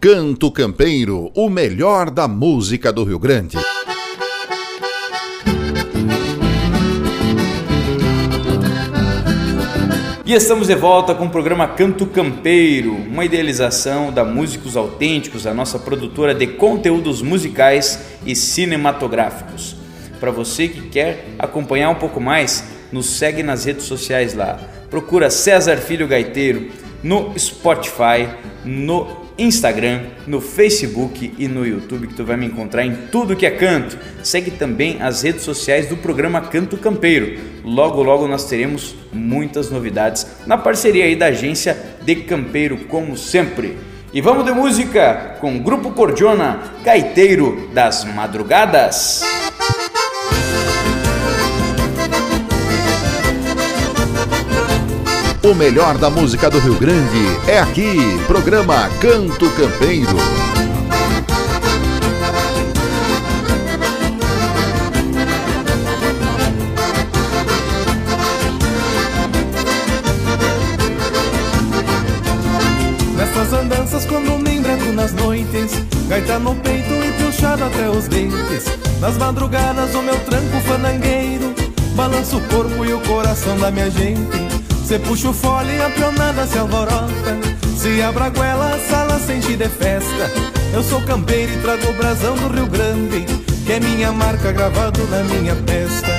Canto 0.00 0.48
Campeiro, 0.52 1.32
o 1.34 1.50
melhor 1.50 2.10
da 2.10 2.28
música 2.28 2.92
do 2.92 3.02
Rio 3.02 3.18
Grande. 3.18 3.58
E 10.24 10.32
estamos 10.32 10.68
de 10.68 10.76
volta 10.76 11.16
com 11.16 11.26
o 11.26 11.30
programa 11.30 11.66
Canto 11.66 12.06
Campeiro, 12.06 12.94
uma 12.94 13.24
idealização 13.24 14.12
da 14.12 14.24
Músicos 14.24 14.76
Autênticos, 14.76 15.44
a 15.44 15.52
nossa 15.52 15.76
produtora 15.76 16.32
de 16.32 16.46
conteúdos 16.46 17.20
musicais 17.20 18.00
e 18.24 18.36
cinematográficos. 18.36 19.77
Para 20.20 20.30
você 20.30 20.68
que 20.68 20.88
quer 20.88 21.24
acompanhar 21.38 21.90
um 21.90 21.94
pouco 21.94 22.20
mais, 22.20 22.64
nos 22.90 23.06
segue 23.06 23.42
nas 23.42 23.64
redes 23.64 23.84
sociais 23.84 24.34
lá. 24.34 24.58
Procura 24.90 25.30
César 25.30 25.76
Filho 25.76 26.08
Gaiteiro 26.08 26.70
no 27.02 27.38
Spotify, 27.38 28.28
no 28.64 29.28
Instagram, 29.38 30.02
no 30.26 30.40
Facebook 30.40 31.32
e 31.38 31.46
no 31.46 31.64
YouTube 31.64 32.08
que 32.08 32.14
tu 32.14 32.24
vai 32.24 32.36
me 32.36 32.46
encontrar 32.46 32.84
em 32.84 32.94
tudo 33.12 33.36
que 33.36 33.46
é 33.46 33.50
canto. 33.50 33.96
Segue 34.22 34.50
também 34.50 35.00
as 35.00 35.22
redes 35.22 35.42
sociais 35.42 35.86
do 35.86 35.96
programa 35.96 36.40
Canto 36.40 36.76
Campeiro. 36.76 37.38
Logo 37.64 38.02
logo 38.02 38.26
nós 38.26 38.44
teremos 38.44 38.96
muitas 39.12 39.70
novidades 39.70 40.26
na 40.44 40.58
parceria 40.58 41.04
aí 41.04 41.14
da 41.14 41.26
agência 41.26 41.78
de 42.02 42.16
Campeiro 42.16 42.78
como 42.88 43.16
sempre. 43.16 43.78
E 44.12 44.20
vamos 44.20 44.44
de 44.44 44.52
música 44.52 45.36
com 45.38 45.56
o 45.56 45.60
Grupo 45.60 45.92
Cordiona, 45.92 46.74
Gaiteiro 46.82 47.68
das 47.72 48.04
Madrugadas. 48.04 49.22
O 55.40 55.54
melhor 55.54 55.96
da 55.98 56.10
música 56.10 56.50
do 56.50 56.58
Rio 56.58 56.74
Grande 56.74 57.24
é 57.46 57.60
aqui, 57.60 57.96
programa 58.26 58.90
Canto 59.00 59.48
Campeiro. 59.50 60.16
Nessas 73.16 73.52
andanças 73.52 74.06
quando 74.06 74.42
me 74.42 74.56
embreco 74.56 74.92
nas 74.92 75.12
noites 75.12 75.70
Gaita 76.08 76.40
no 76.40 76.56
peito 76.56 76.92
e 76.92 77.12
piochado 77.12 77.62
até 77.62 77.88
os 77.88 78.08
dentes 78.08 78.64
Nas 79.00 79.16
madrugadas 79.16 79.94
o 79.94 80.02
meu 80.02 80.18
tranco 80.20 80.60
fanangueiro 80.66 81.54
Balança 81.94 82.36
o 82.36 82.40
corpo 82.48 82.84
e 82.84 82.92
o 82.92 83.00
coração 83.00 83.56
da 83.58 83.70
minha 83.70 83.90
gente 83.90 84.57
Cê 84.88 84.98
puxa 85.00 85.28
o 85.28 85.34
fole 85.34 85.76
e 85.76 85.82
a 85.82 85.90
pionada 85.90 86.46
se 86.46 86.56
alvorota. 86.56 87.36
Se 87.76 88.00
abra 88.00 88.24
a 88.24 88.30
goela, 88.30 88.74
a 88.74 88.78
sala 88.88 89.18
sente 89.18 89.54
de 89.54 89.68
festa. 89.68 90.32
Eu 90.72 90.82
sou 90.82 91.02
campeiro 91.02 91.52
e 91.52 91.58
trago 91.58 91.90
o 91.90 91.92
brasão 91.92 92.34
do 92.36 92.48
Rio 92.48 92.66
Grande 92.66 93.26
Que 93.66 93.72
é 93.72 93.80
minha 93.80 94.12
marca 94.12 94.52
gravado 94.52 95.06
na 95.08 95.22
minha 95.24 95.54
testa 95.56 96.10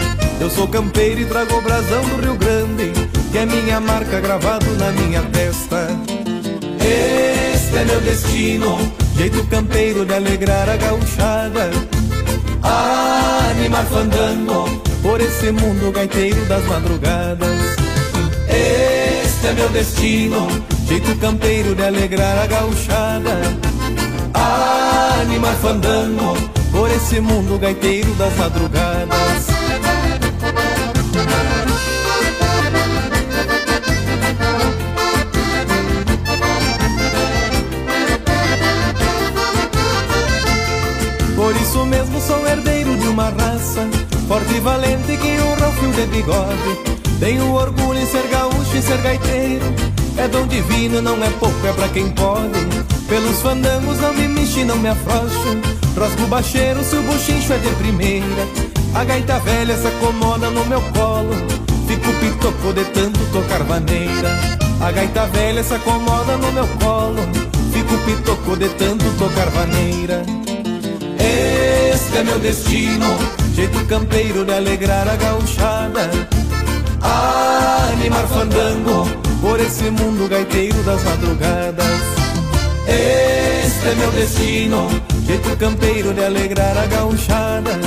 Eu 0.42 0.50
sou 0.50 0.68
campeiro 0.68 1.22
e 1.22 1.26
trago 1.26 1.56
o 1.56 1.62
brasão 1.62 2.04
do 2.04 2.22
Rio 2.22 2.36
Grande 2.36 2.92
Que 3.32 3.38
é 3.40 3.46
minha 3.46 3.80
marca 3.80 4.20
gravado 4.20 4.66
na 4.78 4.92
minha 4.92 5.22
testa 5.22 5.88
Este 6.80 7.78
é 7.78 7.86
meu 7.86 8.02
destino 8.02 8.78
Jeito 9.16 9.44
campeiro 9.48 10.06
de 10.06 10.14
alegrar 10.14 10.70
a 10.70 10.78
gauchada. 10.78 11.70
Animar 13.52 13.86
fandango 13.86 14.66
Por 15.02 15.22
esse 15.22 15.52
mundo 15.52 15.92
gaiteiro 15.92 16.44
das 16.46 16.64
madrugadas 16.66 17.89
este 18.50 19.48
é 19.48 19.54
meu 19.54 19.70
destino, 19.70 20.48
jeito 20.88 21.16
campeiro 21.20 21.76
de 21.76 21.84
alegrar 21.84 22.38
a 22.40 22.48
gauchada. 22.48 23.40
Animar 25.22 25.56
fandango 25.56 26.36
por 26.72 26.90
esse 26.92 27.20
mundo 27.20 27.58
gaiteiro 27.60 28.14
das 28.16 28.36
madrugadas. 28.36 29.48
Por 41.36 41.56
isso 41.56 41.86
mesmo 41.86 42.22
sou 42.22 42.46
herdeiro 42.46 42.96
de 42.98 43.08
uma 43.08 43.30
raça 43.30 43.88
Forte 44.30 44.54
e 44.54 44.60
valente 44.60 45.18
que 45.18 45.42
honra 45.42 45.70
o 45.70 45.72
fio 45.72 45.92
de 45.92 46.06
bigode 46.06 46.99
tenho 47.20 47.54
orgulho 47.54 48.00
em 48.00 48.06
ser 48.06 48.28
gaúcho 48.28 48.78
e 48.78 48.82
ser 48.82 48.98
gaiteiro. 48.98 49.66
É 50.18 50.28
dom 50.28 50.48
divino, 50.48 51.02
não 51.02 51.24
é 51.24 51.30
pouco, 51.32 51.68
é 51.68 51.74
pra 51.74 51.88
quem 51.90 52.10
pode. 52.12 52.60
Pelos 53.08 53.42
fandangos 53.42 54.00
não 54.00 54.14
me 54.14 54.28
mexi, 54.28 54.64
não 54.64 54.78
me 54.78 54.90
afrouxo. 54.90 55.58
Rosco 55.98 56.28
baixeiro 56.28 56.84
se 56.84 56.96
o 56.96 57.02
buchincho 57.04 57.54
é 57.54 57.58
de 57.58 57.70
primeira. 57.76 58.48
A 58.96 59.04
gaita 59.04 59.40
velha 59.40 59.78
se 59.78 59.88
acomoda 59.88 60.50
no 60.50 60.66
meu 60.66 60.82
colo. 60.94 61.36
Fico 61.88 62.14
pitoco 62.20 62.72
de 62.72 62.86
tanto 62.86 63.20
tocar 63.32 63.64
maneira 63.64 64.30
A 64.80 64.92
gaita 64.92 65.26
velha 65.26 65.64
se 65.64 65.74
acomoda 65.74 66.38
no 66.38 66.52
meu 66.52 66.68
colo. 66.80 67.18
Fico 67.74 67.98
pitoco 68.06 68.56
de 68.56 68.70
tanto 68.70 69.06
tocar 69.18 69.50
maneira 69.52 70.24
Este 71.18 72.18
é 72.18 72.24
meu 72.24 72.38
destino 72.38 73.06
Jeito 73.56 73.84
campeiro 73.88 74.46
de 74.46 74.54
alegrar 74.54 75.08
a 75.08 75.16
gauchada 75.16 76.12
animar 77.02 78.28
fandango 78.28 79.06
por 79.42 79.60
esse 79.60 79.90
mundo 79.90 80.28
gaiteiro 80.28 80.82
das 80.84 81.04
madrugadas. 81.04 82.02
Este 82.88 83.90
é 83.90 83.96
meu 83.96 84.12
destino, 84.12 84.88
jeito 85.26 85.56
campeiro 85.58 86.14
de 86.14 86.24
alegrar 86.24 86.78
a 86.78 86.86
gauchada. 86.88 87.80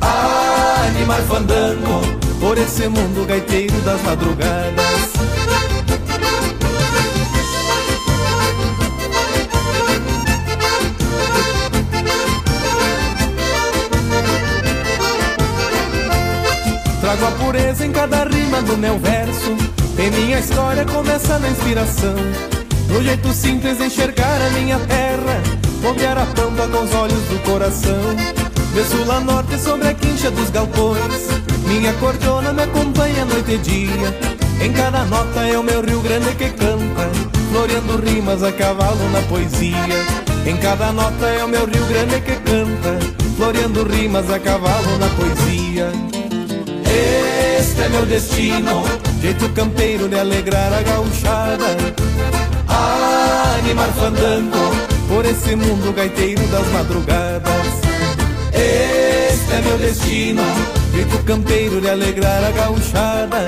Animar 0.00 1.20
fandango 1.22 2.00
por 2.40 2.58
esse 2.58 2.88
mundo 2.88 3.26
gaiteiro 3.26 3.78
das 3.82 4.02
madrugadas. 4.02 5.16
Trago 17.00 17.24
a 17.24 17.30
pureza 17.32 17.85
cada 17.96 18.24
rima 18.24 18.60
do 18.60 18.76
meu 18.76 18.98
verso. 18.98 19.56
E 19.98 20.10
minha 20.10 20.38
história 20.38 20.84
começa 20.84 21.38
na 21.38 21.48
inspiração. 21.48 22.14
No 22.90 23.02
jeito 23.02 23.32
simples 23.32 23.78
de 23.78 23.84
enxergar 23.84 24.40
a 24.46 24.50
minha 24.50 24.78
terra 24.78 25.42
Bombear 25.82 26.16
a 26.16 26.26
pampa 26.26 26.68
com 26.68 26.84
os 26.84 26.94
olhos 26.94 27.22
do 27.30 27.42
coração. 27.42 28.14
De 28.74 28.84
sul 28.84 29.10
a 29.10 29.20
norte 29.20 29.58
sobre 29.58 29.88
a 29.88 29.94
quincha 29.94 30.30
dos 30.30 30.50
galpões. 30.50 31.28
Minha 31.66 31.92
cordiona 31.94 32.52
me 32.52 32.62
acompanha 32.62 33.24
noite 33.24 33.52
e 33.52 33.58
dia. 33.58 34.36
Em 34.60 34.72
cada 34.72 35.04
nota 35.06 35.40
é 35.46 35.58
o 35.58 35.62
meu 35.62 35.80
Rio 35.82 36.00
Grande 36.00 36.34
que 36.34 36.48
canta 36.50 37.10
Floreando 37.50 37.96
rimas 37.98 38.42
a 38.42 38.52
cavalo 38.52 39.10
na 39.10 39.22
poesia. 39.22 39.76
Em 40.46 40.56
cada 40.58 40.92
nota 40.92 41.26
é 41.26 41.44
o 41.44 41.48
meu 41.48 41.66
Rio 41.66 41.84
Grande 41.86 42.20
que 42.20 42.36
canta 42.36 42.98
Floreando 43.36 43.84
rimas 43.84 44.30
a 44.30 44.38
cavalo 44.38 44.98
na 44.98 45.08
poesia 45.10 45.92
este 47.66 47.82
é 47.82 47.88
meu 47.88 48.06
destino, 48.06 48.84
jeito 49.20 49.48
campeiro 49.50 50.08
de 50.08 50.18
alegrar 50.18 50.72
a 50.72 50.82
gauchada. 50.82 51.76
Animar 53.58 53.88
fandango 53.88 54.76
por 55.08 55.26
esse 55.26 55.56
mundo 55.56 55.92
gaiteiro 55.92 56.46
das 56.46 56.66
madrugadas. 56.68 57.66
Este 58.52 59.52
é 59.52 59.62
meu 59.62 59.78
destino, 59.78 60.42
jeito 60.94 61.18
campeiro 61.24 61.80
de 61.80 61.88
alegrar 61.88 62.44
a 62.44 62.50
gauchada. 62.52 63.46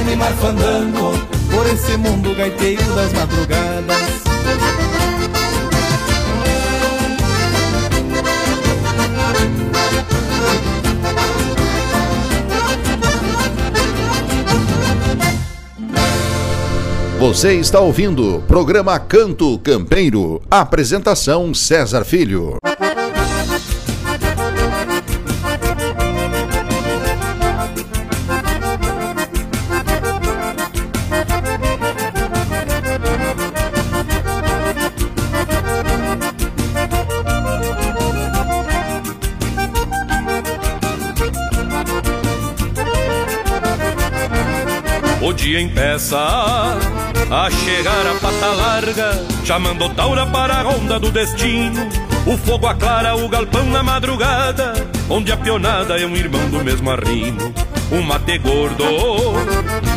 Animar 0.00 0.32
fandango 0.34 1.18
por 1.50 1.66
esse 1.66 1.96
mundo 1.96 2.34
gaiteiro 2.36 2.94
das 2.94 3.12
madrugadas. 3.14 4.28
Você 17.28 17.56
está 17.56 17.78
ouvindo 17.78 18.42
programa 18.48 18.98
Canto 18.98 19.58
Campeiro. 19.58 20.40
Apresentação 20.50 21.52
César 21.52 22.02
Filho. 22.02 22.56
O 45.20 45.32
dia 45.34 45.60
empeça 45.60 46.16
a 47.30 47.50
chegar 47.50 48.06
a 48.06 48.14
pata 48.20 48.46
larga, 48.46 49.26
chamando 49.44 49.88
Taura 49.90 50.26
para 50.26 50.54
a 50.54 50.62
ronda 50.62 50.98
do 50.98 51.10
destino. 51.10 51.88
O 52.26 52.36
fogo 52.36 52.66
aclara 52.66 53.16
o 53.16 53.28
galpão 53.28 53.64
na 53.66 53.82
madrugada, 53.82 54.72
onde 55.08 55.30
a 55.32 55.36
pionada 55.36 55.98
é 55.98 56.06
um 56.06 56.16
irmão 56.16 56.48
do 56.50 56.64
mesmo 56.64 56.90
arrimo. 56.90 57.52
Um 57.90 58.02
mate 58.02 58.38
gordo 58.38 58.84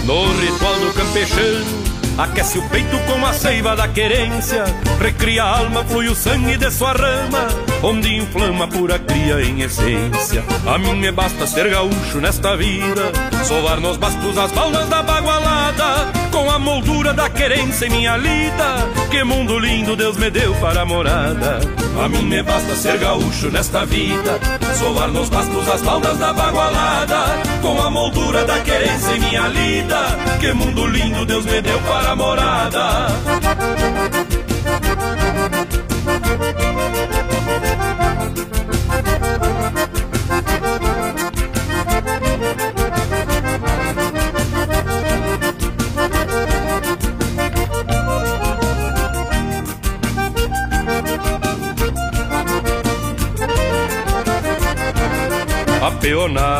no 0.05 0.39
ritual 0.39 0.79
do 0.79 0.93
campechano 0.93 1.81
Aquece 2.17 2.57
o 2.57 2.69
peito 2.69 2.97
com 2.99 3.25
a 3.25 3.33
seiva 3.33 3.75
da 3.75 3.87
querência 3.87 4.63
Recria 4.99 5.43
a 5.43 5.57
alma, 5.59 5.83
flui 5.83 6.07
o 6.07 6.15
sangue 6.15 6.55
de 6.55 6.69
sua 6.71 6.93
rama 6.93 7.47
Onde 7.83 8.15
inflama 8.15 8.67
pura 8.67 8.99
cria 8.99 9.41
em 9.41 9.61
essência 9.61 10.43
A 10.65 10.77
mim 10.77 10.95
me 10.95 11.11
basta 11.11 11.45
ser 11.47 11.69
gaúcho 11.69 12.19
nesta 12.21 12.55
vida 12.55 13.11
Sovar 13.43 13.79
nos 13.79 13.97
bastos 13.97 14.37
as 14.37 14.51
baldas 14.51 14.87
da 14.87 15.03
bagualada 15.03 16.20
Com 16.41 16.49
a 16.49 16.57
moldura 16.57 17.13
da 17.13 17.29
querência 17.29 17.85
em 17.85 17.91
minha 17.91 18.17
lida. 18.17 18.89
Que 19.11 19.23
mundo 19.23 19.59
lindo 19.59 19.95
Deus 19.95 20.17
me 20.17 20.31
deu 20.31 20.55
para 20.55 20.81
a 20.81 20.85
morada. 20.85 21.59
A 22.03 22.09
mim 22.09 22.23
me 22.23 22.41
basta 22.41 22.75
ser 22.75 22.97
gaúcho 22.97 23.51
nesta 23.51 23.85
vida. 23.85 24.39
Sovar 24.79 25.09
nos 25.09 25.29
bastos 25.29 25.69
as 25.69 25.83
baldas 25.83 26.17
da 26.17 26.33
bagualada. 26.33 27.25
Com 27.61 27.79
a 27.79 27.91
moldura 27.91 28.43
da 28.43 28.59
querência 28.61 29.17
em 29.17 29.19
minha 29.19 29.47
lida. 29.49 29.99
Que 30.39 30.51
mundo 30.51 30.87
lindo 30.87 31.27
Deus 31.27 31.45
me 31.45 31.61
deu 31.61 31.79
para 31.81 32.09
a 32.09 32.15
morada 32.15 33.11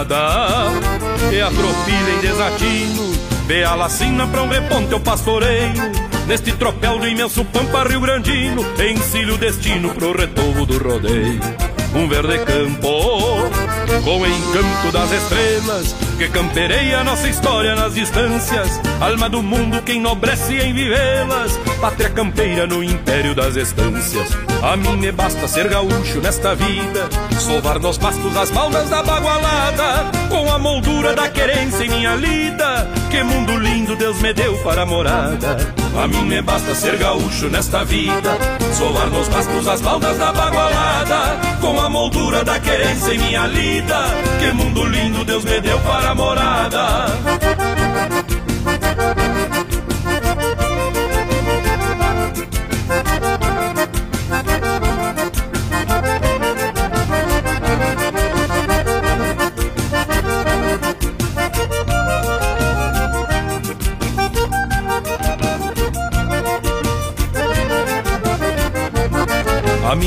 peonada 0.06 0.72
E 1.32 1.42
a 1.42 1.48
tropilha 1.48 2.12
em 2.16 2.20
desatino 2.20 3.12
Vê 3.48 3.64
a 3.64 3.76
lacina 3.76 4.28
pra 4.28 4.44
um 4.44 4.48
reponte 4.48 4.92
eu 4.94 5.00
pastoreio. 5.00 5.74
Neste 6.28 6.52
tropel 6.54 7.00
do 7.00 7.08
imenso 7.08 7.44
pampa 7.46 7.84
rio 7.84 8.00
grandino 8.00 8.66
Encilho 8.80 9.36
o 9.36 9.38
destino 9.38 9.94
pro 9.94 10.16
retovo 10.16 10.66
do 10.66 10.78
rodeio. 10.78 11.40
Um 11.94 12.08
verde 12.08 12.40
campo 12.46 12.88
com 14.04 14.20
o 14.20 14.26
encanto 14.26 14.92
das 14.92 15.12
estrelas 15.12 15.96
que 16.18 16.30
campereia 16.30 17.04
nossa 17.04 17.28
história 17.28 17.76
nas 17.76 17.96
distâncias, 17.96 18.80
alma 19.00 19.28
do 19.28 19.42
mundo 19.42 19.82
que 19.82 19.94
enobrece 19.94 20.56
em 20.56 20.74
vivê-las, 20.74 21.58
pátria 21.80 22.10
campeira 22.10 22.68
no 22.68 22.84
império 22.84 23.34
das 23.34 23.56
estâncias. 23.56 24.30
A 24.62 24.78
mim 24.78 24.98
me 24.98 25.12
basta 25.12 25.48
ser 25.48 25.68
gaúcho 25.68 26.20
nesta 26.22 26.54
vida, 26.54 27.10
sovar 27.40 27.80
nos 27.80 27.98
pastos 27.98 28.38
as 28.38 28.52
baldas 28.52 28.90
da 28.90 29.02
bagualada, 29.02 30.12
com 30.30 30.52
a 30.52 30.60
moldura 30.60 31.16
da 31.16 31.28
querência 31.28 31.86
em 31.86 31.90
minha 31.90 32.16
lida. 32.16 32.88
Que 33.10 33.24
mundo 33.24 33.58
lindo 33.58 33.96
Deus 33.96 34.22
me 34.22 34.32
deu 34.32 34.56
para 34.60 34.86
morada. 34.86 35.81
A 35.98 36.08
mim 36.08 36.26
me 36.26 36.42
basta 36.42 36.74
ser 36.74 36.98
gaúcho 36.98 37.50
nesta 37.50 37.84
vida, 37.84 38.38
sovar 38.74 39.10
nos 39.10 39.28
pastos 39.28 39.68
as 39.68 39.82
baldas 39.82 40.18
da 40.18 40.32
bagualada, 40.32 41.40
com 41.60 41.80
a 41.80 41.90
moldura 41.90 42.44
da 42.44 42.60
querência 42.60 43.14
em 43.14 43.20
minha 43.20 43.46
lida. 43.48 44.00
Que 44.40 44.52
mundo 44.54 44.86
lindo 44.86 45.26
Deus 45.26 45.44
me 45.44 45.60
deu 45.60 45.80
para 45.80 46.16
morada. 46.16 47.81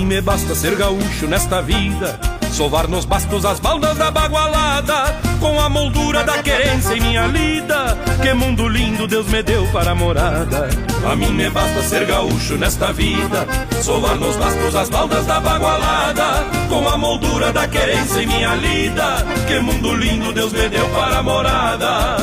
Mim 0.04 0.16
me 0.16 0.20
basta 0.20 0.54
ser 0.54 0.76
gaúcho 0.76 1.26
nesta 1.26 1.62
vida, 1.62 2.20
sovar 2.52 2.86
nos 2.88 3.06
bastos 3.06 3.44
as 3.44 3.58
baldas 3.58 3.96
da 3.96 4.10
bagualada, 4.10 5.18
com 5.40 5.58
a 5.58 5.68
moldura 5.68 6.22
da 6.22 6.42
querência 6.42 6.94
em 6.94 7.00
minha 7.00 7.26
lida. 7.26 7.96
Que 8.22 8.34
mundo 8.34 8.68
lindo 8.68 9.06
Deus 9.06 9.26
me 9.28 9.42
deu 9.42 9.66
para 9.68 9.94
morada. 9.94 10.68
A 11.10 11.16
mim 11.16 11.32
me 11.32 11.48
basta 11.48 11.82
ser 11.82 12.04
gaúcho 12.04 12.56
nesta 12.56 12.92
vida, 12.92 13.46
sovar 13.82 14.16
nos 14.16 14.36
bastos 14.36 14.74
as 14.76 14.90
baldas 14.90 15.26
da 15.26 15.40
bagualada, 15.40 16.44
com 16.68 16.86
a 16.86 16.98
moldura 16.98 17.52
da 17.52 17.66
querência 17.66 18.20
em 18.20 18.26
minha 18.26 18.54
lida. 18.54 19.26
Que 19.46 19.58
mundo 19.60 19.94
lindo 19.94 20.32
Deus 20.32 20.52
me 20.52 20.68
deu 20.68 20.86
para 20.90 21.22
morada. 21.22 22.16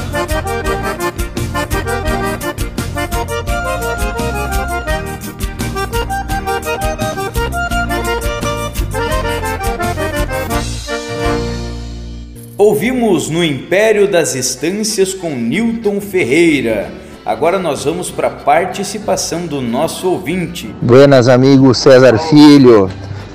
Ouvimos 12.82 13.30
no 13.30 13.44
Império 13.44 14.08
das 14.08 14.34
Estâncias 14.34 15.14
com 15.14 15.30
Newton 15.30 16.02
Ferreira. 16.02 16.92
Agora 17.24 17.60
nós 17.60 17.86
vamos 17.86 18.10
para 18.10 18.26
a 18.28 18.32
participação 18.32 19.46
do 19.46 19.62
nosso 19.62 20.10
ouvinte. 20.10 20.74
Buenas 20.82 21.28
amigos 21.28 21.78
César 21.78 22.18
Filho, 22.18 22.90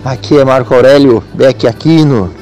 aqui 0.05 0.37
é 0.37 0.45
Marco 0.45 0.75
Aurélio 0.75 1.23
Beck 1.33 1.65
Aquino. 1.65 2.35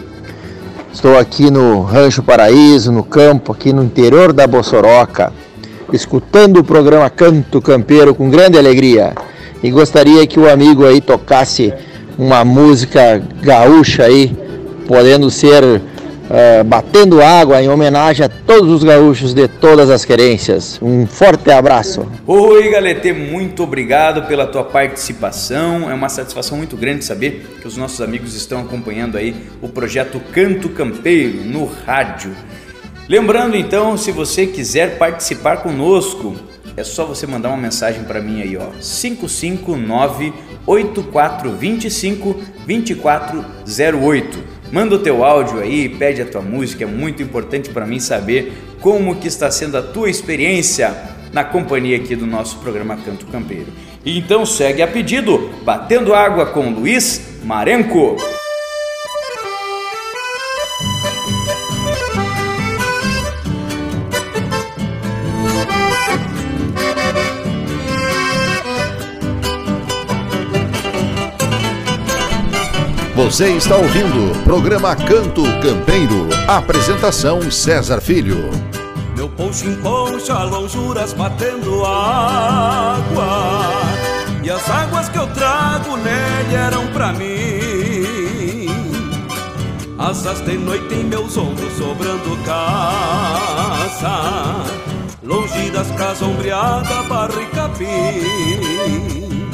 Estou 0.90 1.18
aqui 1.18 1.50
no 1.50 1.82
Rancho 1.82 2.22
Paraíso, 2.22 2.90
no 2.90 3.04
campo, 3.04 3.52
aqui 3.52 3.70
no 3.70 3.84
interior 3.84 4.32
da 4.32 4.46
Bossoroca, 4.46 5.30
escutando 5.92 6.60
o 6.60 6.64
programa 6.64 7.10
Canto 7.10 7.60
Campeiro 7.60 8.14
com 8.14 8.30
grande 8.30 8.56
alegria. 8.56 9.12
E 9.62 9.70
gostaria 9.70 10.26
que 10.26 10.40
o 10.40 10.50
amigo 10.50 10.86
aí 10.86 11.02
tocasse 11.02 11.70
uma 12.16 12.46
música 12.46 13.22
gaúcha 13.42 14.04
aí, 14.04 14.34
podendo 14.88 15.30
ser 15.30 15.82
Uh, 16.24 16.64
batendo 16.64 17.22
água 17.22 17.62
em 17.62 17.68
homenagem 17.68 18.24
a 18.24 18.28
todos 18.30 18.70
os 18.70 18.82
gaúchos 18.82 19.34
de 19.34 19.46
todas 19.46 19.90
as 19.90 20.06
querências. 20.06 20.80
Um 20.80 21.06
forte 21.06 21.50
abraço. 21.50 22.10
Oi, 22.26 22.70
Galete, 22.70 23.12
muito 23.12 23.62
obrigado 23.62 24.26
pela 24.26 24.46
tua 24.46 24.64
participação. 24.64 25.90
É 25.90 25.94
uma 25.94 26.08
satisfação 26.08 26.56
muito 26.56 26.78
grande 26.78 27.04
saber 27.04 27.58
que 27.60 27.68
os 27.68 27.76
nossos 27.76 28.00
amigos 28.00 28.34
estão 28.34 28.62
acompanhando 28.62 29.18
aí 29.18 29.36
o 29.60 29.68
projeto 29.68 30.18
Canto 30.32 30.70
Campeiro 30.70 31.44
no 31.44 31.66
rádio. 31.66 32.34
Lembrando 33.06 33.54
então, 33.54 33.98
se 33.98 34.10
você 34.10 34.46
quiser 34.46 34.96
participar 34.96 35.58
conosco, 35.58 36.34
é 36.74 36.82
só 36.82 37.04
você 37.04 37.26
mandar 37.26 37.50
uma 37.50 37.58
mensagem 37.58 38.02
para 38.04 38.22
mim 38.22 38.40
aí, 38.40 38.56
ó. 38.56 38.70
559 38.80 40.32
8425 40.66 42.34
2408 42.66 44.53
Manda 44.74 44.96
o 44.96 44.98
teu 44.98 45.24
áudio 45.24 45.60
aí, 45.60 45.88
pede 45.88 46.20
a 46.20 46.26
tua 46.26 46.42
música, 46.42 46.82
é 46.82 46.86
muito 46.86 47.22
importante 47.22 47.70
para 47.70 47.86
mim 47.86 48.00
saber 48.00 48.52
como 48.80 49.14
que 49.14 49.28
está 49.28 49.48
sendo 49.48 49.78
a 49.78 49.82
tua 49.82 50.10
experiência 50.10 50.92
na 51.32 51.44
companhia 51.44 51.96
aqui 51.96 52.16
do 52.16 52.26
nosso 52.26 52.58
programa 52.58 52.96
Canto 52.96 53.24
Campeiro. 53.26 53.68
Então 54.04 54.44
segue 54.44 54.82
a 54.82 54.88
pedido, 54.88 55.48
Batendo 55.62 56.12
Água 56.12 56.46
com 56.46 56.70
Luiz 56.70 57.38
Marenco. 57.44 58.16
Você 73.24 73.56
está 73.56 73.76
ouvindo 73.76 74.32
o 74.32 74.44
programa 74.44 74.94
Canto 74.94 75.42
Campeiro. 75.62 76.28
Apresentação 76.46 77.50
César 77.50 77.98
Filho. 77.98 78.50
Meu 79.16 79.30
poncho 79.30 79.66
enconcha 79.66 80.42
lonjuras 80.42 81.14
batendo 81.14 81.86
água 81.86 83.70
E 84.42 84.50
as 84.50 84.68
águas 84.68 85.08
que 85.08 85.18
eu 85.18 85.26
trago 85.28 85.96
nele 85.96 86.54
eram 86.54 86.86
pra 86.88 87.14
mim 87.14 88.68
Asas 89.98 90.42
de 90.42 90.58
noite 90.58 90.94
em 90.94 91.04
meus 91.04 91.34
ombros 91.38 91.72
sobrando 91.78 92.36
casa 92.44 94.62
Longe 95.22 95.70
das 95.70 95.90
casas 95.92 96.28
e 97.40 97.46
capim 97.56 99.46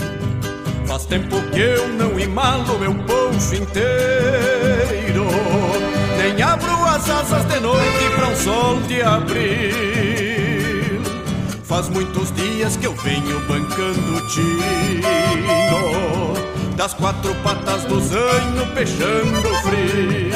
Faz 0.87 1.07
tempo 1.07 1.41
que 1.53 1.61
eu 1.61 1.89
não 1.91 2.19
imalo 2.19 2.77
meu 2.81 2.95
poncho 3.31 3.55
inteiro. 3.55 5.27
Nem 6.19 6.43
abro 6.43 6.73
as 6.85 7.09
asas 7.09 7.45
de 7.47 7.61
noite 7.61 8.11
para 8.17 8.29
um 8.29 8.37
sol 8.37 8.81
de 8.83 9.03
abril 9.03 11.01
Faz 11.65 11.89
muitos 11.89 12.33
dias 12.33 12.77
que 12.77 12.87
eu 12.87 12.95
venho 12.97 13.41
bancando 13.47 14.29
tino. 14.29 14.61
Das 16.77 16.95
quatro 16.95 17.35
patas 17.37 17.85
do 17.85 18.01
zanho 18.01 18.67
peixando 18.75 19.55
frio. 19.63 20.31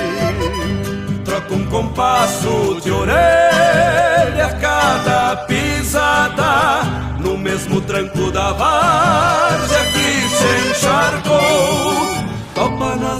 Troco 1.25 1.55
um 1.55 1.67
compasso 1.67 2.81
de 2.83 2.91
orelha 2.91 4.47
a 4.47 4.53
cada 4.61 5.37
pisada. 5.47 6.83
No 7.19 7.37
mesmo 7.37 7.81
tranco 7.81 8.31
da 8.31 8.53
várzea 8.53 9.85
que 9.87 10.29
se 10.29 10.69
encharcou. 10.71 12.14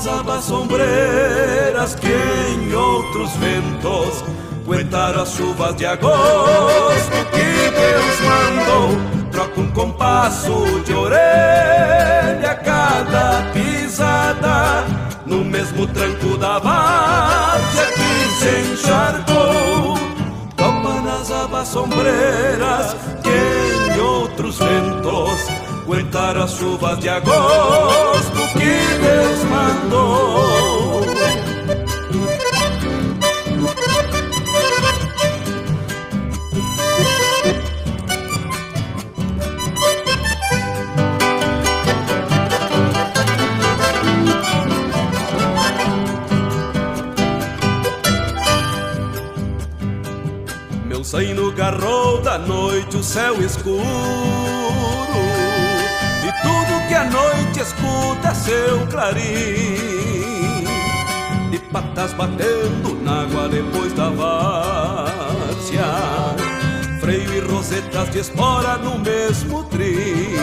Nas 0.05 0.19
abas 0.19 0.45
sombreiras 0.45 1.95
que 1.95 2.75
outros 2.75 3.31
ventos 3.37 4.23
aguentaram 4.63 5.23
as 5.23 5.33
chuvas 5.33 5.75
de 5.77 5.87
agosto 5.87 7.11
que 7.33 7.71
Deus 7.71 8.21
mandou. 8.21 9.31
Troca 9.33 9.61
um 9.63 9.71
compasso 9.73 10.83
de 10.85 10.93
orelha 10.93 12.51
a 12.51 12.55
cada 12.55 13.51
pisada, 13.55 14.85
no 15.25 15.43
mesmo 15.43 15.87
tranco 15.87 16.37
da 16.37 16.59
várzea 16.59 17.87
que 17.87 18.29
se 18.35 18.73
encharcou. 18.73 19.95
Topa 20.55 21.01
nas 21.01 21.31
abas 21.31 21.69
sombreiras 21.69 22.95
que 23.23 23.95
em 23.95 24.01
outros 24.01 24.59
ventos 24.59 25.64
aguentar 25.85 26.35
as 26.39 26.53
chuvas 26.53 26.99
de 26.99 27.11
agosto 27.11 28.41
que 28.55 28.75
Deus 29.03 29.45
mandou. 29.51 31.05
Meu 50.87 51.05
saí 51.05 51.35
no 51.35 51.53
garrou 51.53 52.23
da 52.23 52.39
noite, 52.39 52.97
o 52.97 53.03
céu 53.03 53.43
escuro 53.43 54.64
que 56.95 56.99
a 56.99 57.05
noite 57.11 57.61
escuta 57.61 58.33
seu 58.33 58.87
clarim. 58.87 60.65
De 61.51 61.59
patas 61.73 62.13
batendo 62.13 62.95
na 63.03 63.23
água 63.23 63.49
depois 63.49 63.93
da 63.95 64.11
várzea. 64.11 65.83
Freio 67.01 67.35
e 67.35 67.41
rosetas 67.41 68.11
de 68.11 68.21
espora 68.21 68.77
no 68.77 68.97
mesmo 69.01 69.65
trim. 69.65 70.37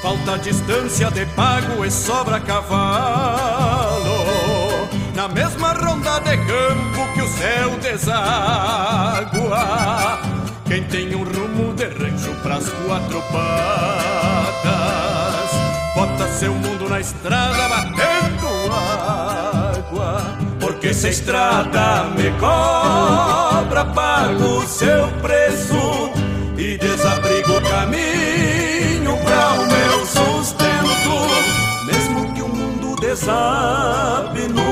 Falta 0.00 0.38
distância 0.38 1.10
de 1.10 1.26
pago 1.34 1.84
e 1.84 1.90
sobra 1.90 2.38
cavalo. 2.38 4.12
Na 5.16 5.26
mesma 5.26 5.72
ronda 5.72 6.20
de 6.20 6.36
campo 6.36 7.12
que 7.14 7.22
o 7.22 7.28
céu 7.28 7.70
deságua. 7.80 9.02
Quem 10.66 10.84
tem 10.84 11.12
um 11.16 11.24
rumo 11.24 11.74
de 11.74 11.86
rancho 11.86 12.32
pras 12.42 12.68
quatro 12.86 13.20
Bota 13.32 14.21
seu 16.42 16.54
mundo 16.54 16.88
na 16.88 16.98
estrada 16.98 17.68
batendo 17.68 18.48
água 18.74 20.38
Porque 20.58 20.92
se 20.92 21.06
a 21.06 21.10
estrada 21.10 22.02
me 22.16 22.32
cobra 22.40 23.84
Pago 23.84 24.58
o 24.58 24.66
seu 24.66 25.06
preço 25.22 26.10
e 26.58 26.76
desabrigo 26.78 27.58
o 27.58 27.62
caminho 27.62 29.16
para 29.24 29.52
o 29.52 29.66
meu 29.66 30.04
sustento. 30.04 31.86
Mesmo 31.86 32.34
que 32.34 32.42
o 32.42 32.48
mundo 32.48 32.96
desabe 33.00 33.52
feio, 34.40 34.71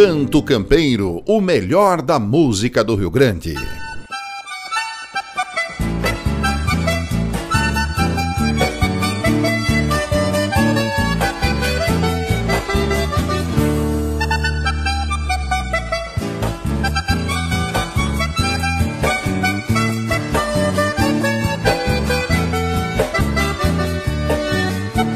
Canto 0.00 0.44
Campeiro, 0.44 1.24
o 1.26 1.40
melhor 1.40 2.00
da 2.00 2.20
música 2.20 2.84
do 2.84 2.94
Rio 2.94 3.10
Grande. 3.10 3.52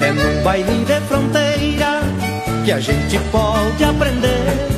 É 0.01 0.13
num 0.13 0.43
baile 0.43 0.85
de 0.85 1.01
fronteira 1.03 2.01
que 2.65 2.73
a 2.73 2.81
gente 2.81 3.17
pode 3.31 3.85
aprender 3.85 4.72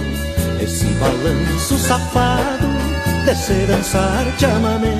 balanço 1.00 1.78
safado 1.78 2.66
de 3.24 3.34
se 3.34 3.66
dançar 3.66 4.24
chamamé. 4.38 4.94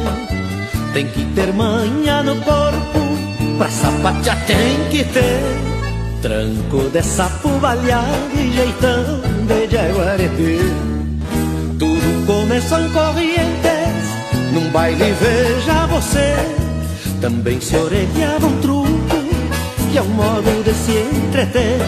Tem 0.93 1.07
que 1.09 1.25
ter 1.35 1.53
manha 1.53 2.23
no 2.23 2.37
corpo, 2.37 3.01
pra 3.59 3.69
sapatear 3.69 4.45
tem 4.47 4.89
que 4.91 5.05
ter 5.05 5.65
tranco 6.25 6.89
de 6.89 7.03
sapo 7.03 7.51
baleado 7.59 8.31
e 8.35 8.51
jeitão 8.51 9.21
de 9.47 9.71
jaguareté. 9.71 10.59
Tudo 11.79 12.27
começou 12.27 12.81
em 12.81 12.91
Corrientes, 12.93 14.09
num 14.55 14.71
baile 14.71 15.13
veja 15.21 15.87
você. 15.87 16.35
Também 17.21 17.61
se 17.61 17.77
orelhava 17.77 18.47
um 18.47 18.61
truco, 18.63 19.17
que 19.91 19.99
é 19.99 20.03
um 20.03 20.09
modo 20.09 20.65
de 20.65 20.73
se 20.73 20.93
entreter. 20.93 21.79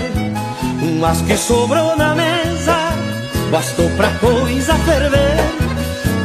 Um 0.82 1.02
as 1.04 1.22
que 1.22 1.36
sobrou 1.38 1.96
na 1.96 2.14
mesa, 2.14 2.35
bastou 3.50 3.88
pra 3.90 4.08
coisa 4.20 4.74
ferver. 4.74 5.36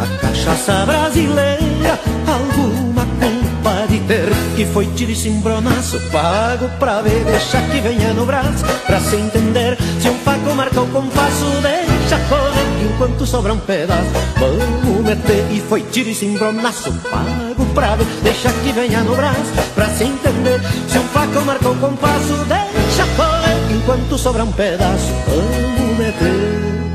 A 0.02 0.18
cachaça 0.18 0.86
brasileira, 0.86 2.00
alguma 2.28 3.06
culpa 3.06 3.88
de 3.88 4.00
ter. 4.02 4.30
Que 4.56 4.66
foi 4.66 4.86
tiro 4.88 5.12
e 5.12 5.16
cimbronaço, 5.16 6.00
pago 6.12 6.70
pra 6.80 7.02
ver, 7.02 7.24
deixa 7.26 7.62
que 7.62 7.80
venha 7.80 8.14
no 8.14 8.26
braço, 8.26 8.66
pra 8.86 9.00
se 9.00 9.16
entender. 9.16 9.78
Se 10.00 10.10
um 10.10 10.18
faco 10.20 10.54
marca 10.56 10.82
o 10.82 10.88
compasso, 10.88 11.46
deixa 11.62 12.18
correr, 12.28 12.94
enquanto 12.94 13.26
sobra 13.26 13.54
um 13.54 13.60
pedaço, 13.60 14.10
vamos 14.38 15.06
meter. 15.06 15.46
E 15.52 15.62
foi 15.62 15.82
tiro 15.84 16.10
e 16.10 16.16
cimbronaço, 16.16 16.92
pago 17.10 17.66
pra 17.74 17.96
ver, 17.96 18.08
deixa 18.24 18.52
que 18.52 18.72
venha 18.72 19.02
no 19.02 19.16
braço, 19.16 19.52
pra 19.76 19.88
se 19.90 20.04
entender. 20.04 20.62
Se 20.88 20.98
um 20.98 21.08
faco 21.10 21.42
marca 21.46 21.70
o 21.70 21.76
compasso, 21.78 22.46
deixa 22.48 23.06
correr, 23.16 23.76
enquanto 23.76 24.18
sobra 24.18 24.44
um 24.44 24.52
pedaço, 24.52 25.08
vamos 25.28 25.98
meter. 25.98 26.91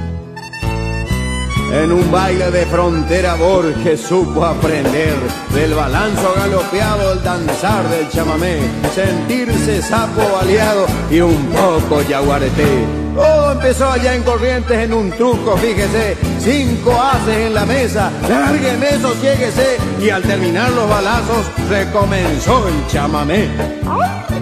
En 1.72 1.92
un 1.92 2.10
baile 2.10 2.50
de 2.50 2.64
frontera 2.66 3.34
Borges 3.34 4.00
supo 4.00 4.44
aprender 4.44 5.14
del 5.52 5.74
balanzo 5.74 6.32
galopeado, 6.36 7.12
el 7.12 7.22
danzar 7.22 7.88
del 7.88 8.08
chamamé, 8.08 8.58
sentirse 8.94 9.82
sapo 9.82 10.22
baleado 10.32 10.86
y 11.10 11.20
un 11.20 11.46
poco 11.46 12.02
yaguareté. 12.02 12.84
Todo 13.14 13.52
empezó 13.52 13.90
allá 13.90 14.14
en 14.14 14.22
Corrientes 14.22 14.78
en 14.78 14.92
un 14.92 15.10
truco, 15.10 15.56
fíjese, 15.56 16.16
cinco 16.38 16.92
haces 17.00 17.46
en 17.46 17.54
la 17.54 17.64
mesa, 17.66 18.10
lárgueme, 18.28 18.98
sosiéguese, 19.00 19.78
y 20.00 20.10
al 20.10 20.22
terminar 20.22 20.70
los 20.70 20.88
balazos 20.88 21.46
recomenzó 21.68 22.68
el 22.68 22.86
chamamé. 22.86 23.48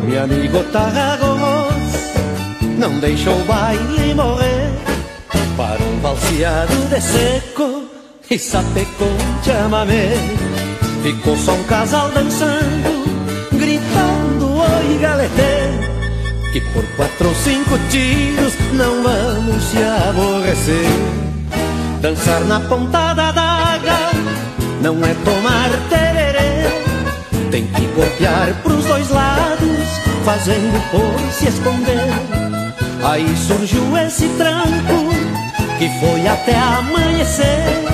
Mi 0.06 0.16
amigo 0.16 0.62
Tarragos 0.72 1.38
não 2.78 2.98
deixou 3.00 3.34
o 3.40 3.44
baile 3.44 4.14
morrer 4.14 4.70
para 5.56 5.80
um 5.82 5.83
balseado 6.04 6.76
de 6.90 7.00
seco 7.00 7.84
e 8.30 8.38
sapecou 8.38 9.08
um 9.08 9.42
chamamé. 9.42 10.12
Ficou 11.02 11.34
só 11.34 11.52
um 11.52 11.64
casal 11.64 12.10
dançando, 12.10 13.04
gritando 13.52 14.58
oi 14.58 14.98
galetê. 15.00 15.64
Que 16.52 16.60
por 16.60 16.84
quatro 16.96 17.28
ou 17.28 17.34
cinco 17.34 17.78
tiros 17.90 18.52
não 18.74 19.02
vamos 19.02 19.64
se 19.64 19.78
aborrecer. 19.78 20.86
Dançar 22.02 22.40
na 22.42 22.60
pontada 22.60 23.32
d'água 23.32 24.10
não 24.82 25.02
é 25.06 25.14
tomar 25.24 25.70
tererê. 25.88 26.68
Tem 27.50 27.66
que 27.66 27.86
golpear 27.86 28.52
pros 28.62 28.84
dois 28.84 29.08
lados, 29.08 29.88
fazendo 30.22 30.90
por 30.90 31.32
se 31.32 31.48
esconder. 31.48 32.12
Aí 33.02 33.34
surgiu 33.36 33.96
esse 33.96 34.28
tranco 34.36 35.13
que 35.84 36.00
foi 36.00 36.26
até 36.26 36.56
amanhecer. 36.56 37.84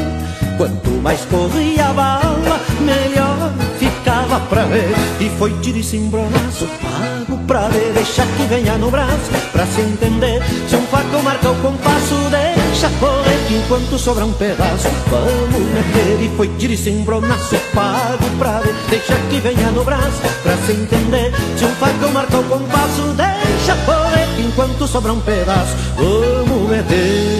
Quanto 0.56 0.90
mais 1.02 1.22
corria 1.22 1.86
a 1.86 1.92
bala, 1.92 2.60
melhor 2.80 3.52
ficava 3.78 4.38
pra 4.40 4.64
ver. 4.64 4.94
E 5.18 5.28
foi 5.38 5.52
tiro 5.60 5.78
e 5.78 5.82
cimbronaço, 5.82 6.68
pago 6.80 7.36
pra 7.48 7.68
ver. 7.68 7.92
Deixa 7.92 8.24
que 8.36 8.44
venha 8.44 8.76
no 8.78 8.92
braço, 8.92 9.30
pra 9.50 9.66
se 9.66 9.80
entender. 9.80 10.40
Se 10.68 10.76
um 10.76 10.82
faco 10.82 11.20
marca 11.24 11.50
o 11.50 11.56
compasso, 11.56 12.14
deixa 12.30 12.88
correr. 13.00 13.38
Que 13.48 13.56
enquanto 13.56 13.98
sobra 13.98 14.24
um 14.24 14.32
pedaço, 14.34 14.88
vamos 15.08 15.72
meter. 15.72 16.22
E 16.22 16.30
foi 16.36 16.48
tiro 16.58 16.74
e 16.74 16.76
cimbronaço, 16.76 17.56
pago 17.74 18.30
pra 18.38 18.60
ver. 18.60 18.74
Deixa 18.88 19.16
que 19.28 19.40
venha 19.40 19.70
no 19.72 19.82
braço, 19.82 20.20
pra 20.44 20.56
se 20.58 20.72
entender. 20.72 21.32
Se 21.56 21.64
um 21.64 21.74
faco 21.74 22.08
marca 22.12 22.38
o 22.38 22.44
compasso, 22.44 23.02
deixa 23.16 23.74
correr. 23.84 24.28
Que 24.36 24.42
enquanto 24.42 24.86
sobra 24.86 25.12
um 25.12 25.20
pedaço, 25.20 25.74
vamos 25.96 26.70
meter. 26.70 27.39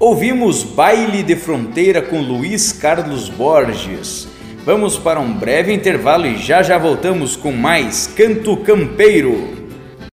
Ouvimos 0.00 0.62
Baile 0.62 1.22
de 1.22 1.36
Fronteira 1.36 2.00
com 2.00 2.22
Luiz 2.22 2.72
Carlos 2.72 3.28
Borges. 3.28 4.26
Vamos 4.64 4.96
para 4.96 5.20
um 5.20 5.30
breve 5.30 5.74
intervalo 5.74 6.24
e 6.24 6.38
já 6.38 6.62
já 6.62 6.78
voltamos 6.78 7.36
com 7.36 7.52
mais 7.52 8.06
Canto 8.06 8.56
Campeiro. 8.56 9.68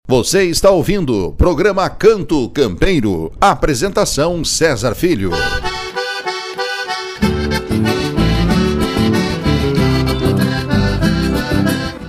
Você 0.08 0.44
está 0.44 0.70
ouvindo 0.70 1.30
o 1.30 1.32
programa 1.34 1.90
Canto 1.90 2.48
Campeiro. 2.52 3.32
Apresentação 3.42 4.46
César 4.46 4.94
Filho. 4.94 5.32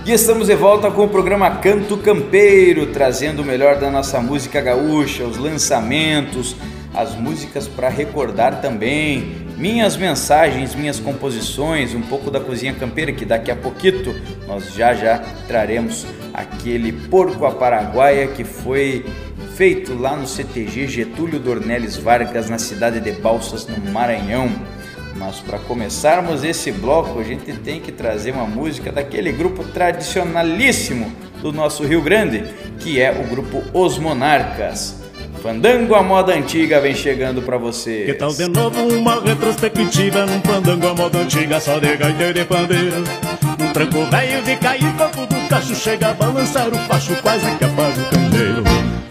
Aqui 0.01 0.11
estamos 0.11 0.45
de 0.45 0.55
volta 0.55 0.91
com 0.91 1.05
o 1.05 1.09
programa 1.09 1.49
Canto 1.49 1.97
Campeiro, 1.97 2.85
trazendo 2.93 3.41
o 3.41 3.45
melhor 3.45 3.79
da 3.79 3.89
nossa 3.89 4.21
música 4.21 4.61
gaúcha, 4.61 5.23
os 5.23 5.37
lançamentos, 5.37 6.55
as 6.93 7.15
músicas 7.15 7.67
para 7.67 7.89
recordar 7.89 8.61
também, 8.61 9.43
minhas 9.57 9.95
mensagens, 9.97 10.75
minhas 10.75 10.99
composições, 10.99 11.93
um 11.93 12.01
pouco 12.01 12.29
da 12.29 12.39
cozinha 12.39 12.73
campeira 12.73 13.11
que 13.11 13.25
daqui 13.25 13.49
a 13.51 13.55
pouquito 13.55 14.15
nós 14.47 14.73
já 14.73 14.93
já 14.93 15.19
traremos 15.47 16.05
aquele 16.33 16.91
porco 16.91 17.45
a 17.45 17.51
paraguaia 17.51 18.27
que 18.27 18.43
foi 18.43 19.05
feito 19.55 19.93
lá 19.93 20.15
no 20.15 20.27
CTG 20.27 20.87
Getúlio 20.87 21.39
Dornelles 21.39 21.95
Vargas 21.95 22.49
na 22.49 22.57
cidade 22.57 22.99
de 22.99 23.11
Balsas, 23.11 23.67
no 23.67 23.91
Maranhão. 23.91 24.49
Mas 25.15 25.39
para 25.39 25.59
começarmos 25.59 26.43
esse 26.43 26.71
bloco, 26.71 27.19
a 27.19 27.23
gente 27.23 27.53
tem 27.59 27.79
que 27.79 27.91
trazer 27.91 28.31
uma 28.31 28.47
música 28.47 28.91
daquele 28.91 29.31
grupo 29.31 29.63
tradicionalíssimo 29.63 31.11
do 31.41 31.51
nosso 31.51 31.85
Rio 31.85 32.01
Grande, 32.01 32.43
que 32.79 32.99
é 32.99 33.11
o 33.11 33.27
grupo 33.27 33.63
Os 33.73 33.99
Monarcas. 33.99 35.02
Fandango 35.43 35.93
a 35.93 36.01
moda 36.01 36.33
antiga 36.33 36.79
vem 36.79 36.95
chegando 36.95 37.41
para 37.41 37.57
você. 37.57 38.05
Que 38.05 38.13
tal 38.13 38.33
de 38.33 38.47
novo 38.47 38.79
uma 38.95 39.21
retrospectiva 39.21 40.25
num 40.25 40.39
fandango 40.39 40.87
a 40.87 40.93
moda 40.93 41.17
antiga 41.17 41.59
só 41.59 41.79
de 41.79 41.97
gaita 41.97 42.23
e 42.23 42.33
de 42.33 42.45
pandeiro? 42.45 43.03
Um 43.59 43.73
tranco 43.73 44.05
velho 44.05 44.41
de 44.41 44.55
cair 44.55 44.93
copo 44.93 45.25
do 45.25 45.49
cacho 45.49 45.75
chega 45.75 46.11
a 46.11 46.13
balançar 46.13 46.69
o 46.69 46.77
facho 46.87 47.13
quase 47.21 47.45
que 47.57 47.65
apaga 47.65 48.01
o 48.01 48.09
candeeiro. 48.09 48.63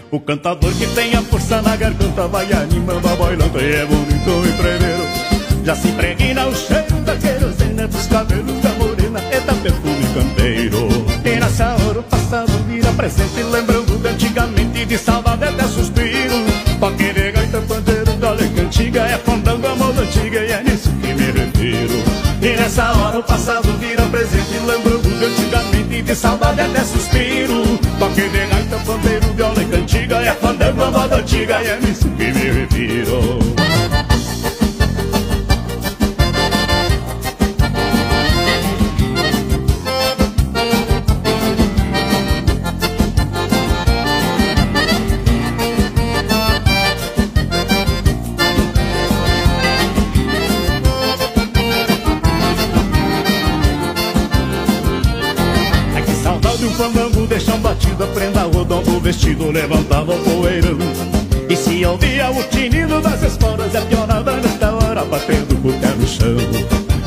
O 0.09 0.19
cantador 0.19 0.73
que 0.73 0.87
tem 0.95 1.13
a 1.13 1.21
força 1.21 1.61
na 1.61 1.75
garganta 1.75 2.27
vai 2.27 2.51
animando 2.51 3.07
a 3.07 3.15
bailanta 3.15 3.61
e 3.61 3.75
é 3.75 3.85
bonito 3.85 4.47
e 4.47 4.57
treveiro. 4.57 5.03
Já 5.63 5.75
se 5.75 5.87
impregna 5.87 6.47
o 6.47 6.55
cheiro 6.55 6.95
da 7.05 7.15
querosena 7.15 7.87
dos 7.87 8.07
cabelos 8.07 8.59
da 8.59 8.69
morena 8.69 9.19
e 9.31 9.39
da 9.39 9.53
perfume 9.53 10.03
campeiro. 10.15 10.87
E 11.23 11.39
nessa 11.39 11.75
hora 11.75 11.99
o 11.99 12.03
passado 12.03 12.51
vira 12.67 12.91
presente 12.93 13.43
lembrando 13.43 14.01
de 14.01 14.07
antigamente 14.07 14.83
de 14.83 14.97
saudade 14.97 15.43
até 15.43 15.63
suspiro. 15.67 16.02
De 16.91 17.31
gaita, 17.31 17.61
pandeiro, 17.61 18.11
dole 18.17 18.49
cantiga 18.49 19.03
É 19.03 19.17
fandango, 19.17 19.65
a 19.65 19.75
moda 19.75 20.01
antiga 20.01 20.41
E 20.41 20.51
é 20.51 20.63
nisso 20.63 20.89
que 21.01 21.13
me 21.13 21.31
refiro. 21.31 22.03
E 22.41 22.57
nessa 22.57 22.91
hora 22.91 23.19
o 23.19 23.23
passado 23.23 23.71
vira 23.79 24.03
presente 24.07 24.59
Lembrando 24.67 25.17
de 25.17 25.25
antigamente 25.25 26.01
De 26.01 26.13
saudade 26.13 26.59
até 26.59 26.83
suspiro. 26.83 27.63
De 28.13 28.29
gaita, 28.29 28.77
pandeiro, 28.85 29.61
e 29.61 29.65
cantiga 29.65 30.17
É 30.17 30.33
fandango, 30.33 30.91
moda 30.91 31.15
antiga 31.15 31.61
E 31.63 31.67
é 31.67 31.79
nisso 31.79 32.09
que 32.09 32.25
me 32.25 32.51
refiro 32.51 33.42
vestido, 59.23 59.51
levantava 59.51 60.13
o 60.13 60.19
poeirão. 60.19 60.77
E 61.49 61.55
se 61.55 61.85
ouvia 61.85 62.29
o 62.29 62.43
tinido 62.43 62.99
das 63.01 63.21
esporas, 63.23 63.73
é 63.73 63.81
pionada 63.81 64.33
nesta 64.33 64.71
hora, 64.73 65.05
batendo 65.05 65.55
o 65.55 65.73
pé 65.79 65.87
no 65.97 66.07
chão. 66.07 66.37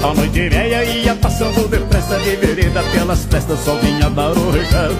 A 0.03 0.15
noite 0.15 0.49
velha 0.49 0.85
ia 0.85 1.15
passando 1.17 1.69
depressa 1.69 2.19
de 2.19 2.37
vereda 2.37 2.83
pelas 2.93 3.25
festas, 3.25 3.59
só 3.61 3.75
vinha 3.77 4.09
dar 4.11 4.31
o 4.33 4.51
recado. 4.51 4.97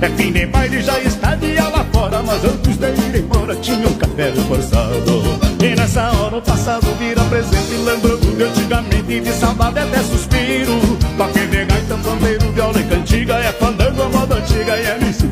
É 0.00 0.08
fim 0.10 0.32
de 0.32 0.46
baile, 0.46 0.82
já 0.82 0.98
está 1.00 1.34
dia 1.36 1.68
lá 1.68 1.84
fora, 1.92 2.22
mas 2.22 2.44
antes 2.44 2.76
de 2.76 2.86
ir 2.86 3.22
embora 3.22 3.54
tinha 3.56 3.86
um 3.86 3.94
café 3.94 4.30
reforçado. 4.30 5.22
E 5.62 5.76
nessa 5.76 6.10
hora 6.12 6.38
o 6.38 6.42
passado 6.42 6.86
vira 6.98 7.22
presente, 7.24 7.74
lembrando 7.84 8.36
de 8.36 8.42
antigamente, 8.42 9.20
de 9.20 9.32
saudade 9.32 9.78
até 9.78 9.98
suspiro. 10.02 10.80
Toque 11.16 11.46
de 11.46 11.64
gaita, 11.64 11.96
pandeiro, 12.02 12.52
viola 12.52 12.80
e 12.80 12.84
cantiga, 12.84 13.34
é 13.34 13.52
fandango, 13.52 14.02
a 14.02 14.08
moda 14.08 14.34
antiga, 14.36 14.76
e 14.76 14.86
é 14.86 14.98
nisso 14.98 15.29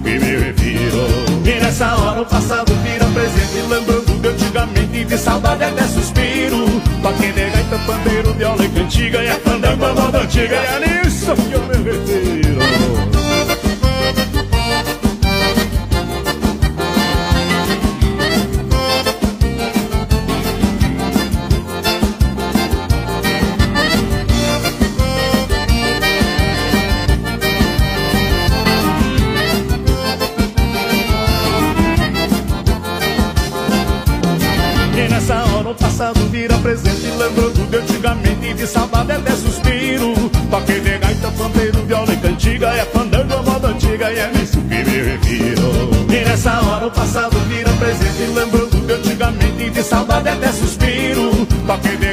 nessa 1.79 1.97
hora 1.97 2.23
o 2.23 2.27
passado 2.27 2.75
vira 2.83 3.05
presente, 3.07 3.69
lembrando 3.69 4.21
de 4.21 4.29
antigamente, 4.29 5.05
de 5.05 5.17
saudade 5.17 5.63
até 5.63 5.83
suspiro. 5.85 6.67
Toque 7.01 7.33
de 7.33 7.51
gaita, 7.51 7.79
pandeiro, 7.87 8.35
viola 8.35 8.65
e 8.65 8.69
cantiga, 8.69 9.23
é 9.23 9.35
fandango, 9.35 9.85
a 9.85 9.95
moda 9.95 10.19
antiga, 10.19 10.57
e 10.57 10.67
é 10.67 11.05
nisso 11.05 11.37
que 11.37 11.53
eu 11.53 11.63
me 11.63 11.91
refiro. 11.91 12.28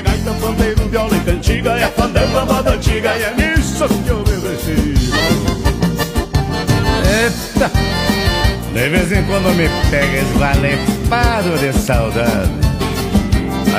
Gaita, 0.06 0.32
pandeiro, 0.40 0.88
viola 0.90 1.16
e 1.16 1.20
cantiga 1.22 1.72
É 1.72 1.88
fandango, 1.88 2.38
a 2.38 2.46
moda 2.46 2.72
antiga 2.72 3.16
E 3.18 3.24
é 3.24 3.34
nisso 3.36 3.88
que 3.88 4.10
eu 4.10 4.20
me 4.20 4.48
refiro 4.48 5.16
Eita! 7.24 7.72
De 8.74 8.90
vez 8.90 9.12
em 9.12 9.24
quando 9.24 9.56
me 9.56 9.70
pega 9.90 10.18
esvalepado 10.18 11.58
de 11.58 11.74
saudade 11.74 12.52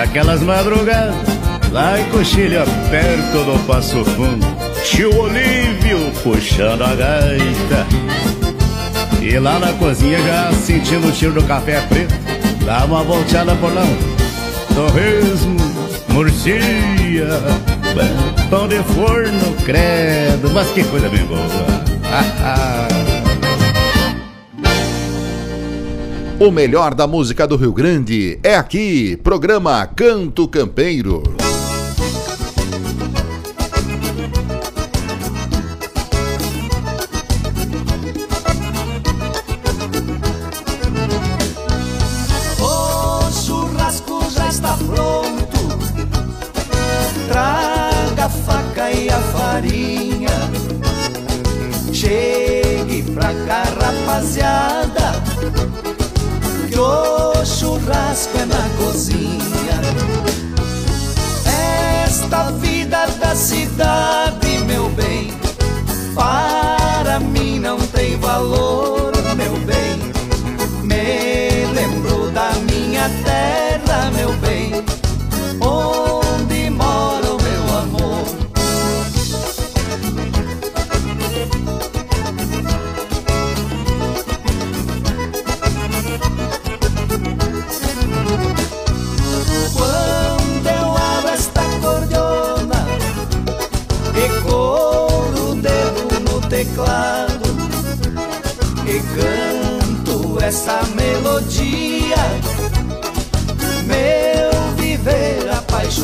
Aquelas 0.02 0.42
madrugadas 0.42 1.36
lá 1.72 2.00
em 2.00 2.04
Coxilha, 2.10 2.64
perto 2.90 3.44
do 3.44 3.66
Passo 3.66 4.04
Fundo, 4.04 4.46
tio 4.84 5.14
Olívio 5.14 6.10
puxando 6.22 6.82
a 6.82 6.94
gaita. 6.94 7.86
E 9.20 9.38
lá 9.38 9.58
na 9.58 9.72
cozinha 9.74 10.18
já 10.18 10.52
sentindo 10.52 11.08
o 11.08 11.14
cheiro 11.14 11.34
do 11.34 11.46
café 11.46 11.80
preto, 11.82 12.14
dá 12.64 12.84
uma 12.84 13.02
volteada 13.02 13.54
por 13.56 13.72
lá. 13.74 13.84
Torresmo, 14.74 15.56
murcia, 16.16 17.28
pão 18.48 18.66
de 18.66 18.82
forno, 18.94 19.54
credo, 19.66 20.50
mas 20.50 20.70
que 20.70 20.82
coisa 20.84 21.10
bem 21.10 21.22
boa. 21.26 21.46
Ah, 22.04 22.24
ah. 22.40 22.88
O 26.40 26.50
melhor 26.50 26.94
da 26.94 27.06
música 27.06 27.46
do 27.46 27.56
Rio 27.56 27.74
Grande 27.74 28.38
é 28.42 28.56
aqui, 28.56 29.18
programa 29.18 29.86
Canto 29.86 30.48
Campeiro. 30.48 31.22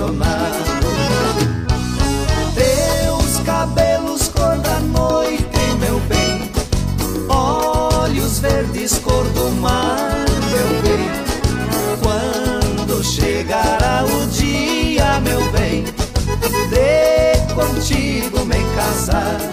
Apaixonado. 0.02 0.82
Teus 2.54 3.38
cabelos 3.44 4.28
cor 4.28 4.58
da 4.58 4.80
noite, 4.80 5.58
meu 5.78 6.00
bem, 6.00 6.50
olhos 7.28 8.38
verdes 8.40 8.98
cor 8.98 9.24
do 9.30 9.50
mar, 9.60 10.24
meu 10.50 10.82
bem. 10.82 11.22
Quando 12.02 13.04
chegará 13.04 14.04
o 14.04 14.26
dia, 14.28 15.20
meu 15.20 15.50
bem, 15.52 15.84
de 16.68 17.54
contigo 17.54 18.44
me 18.44 18.58
casar. 18.74 19.51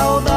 Esta 0.00 0.29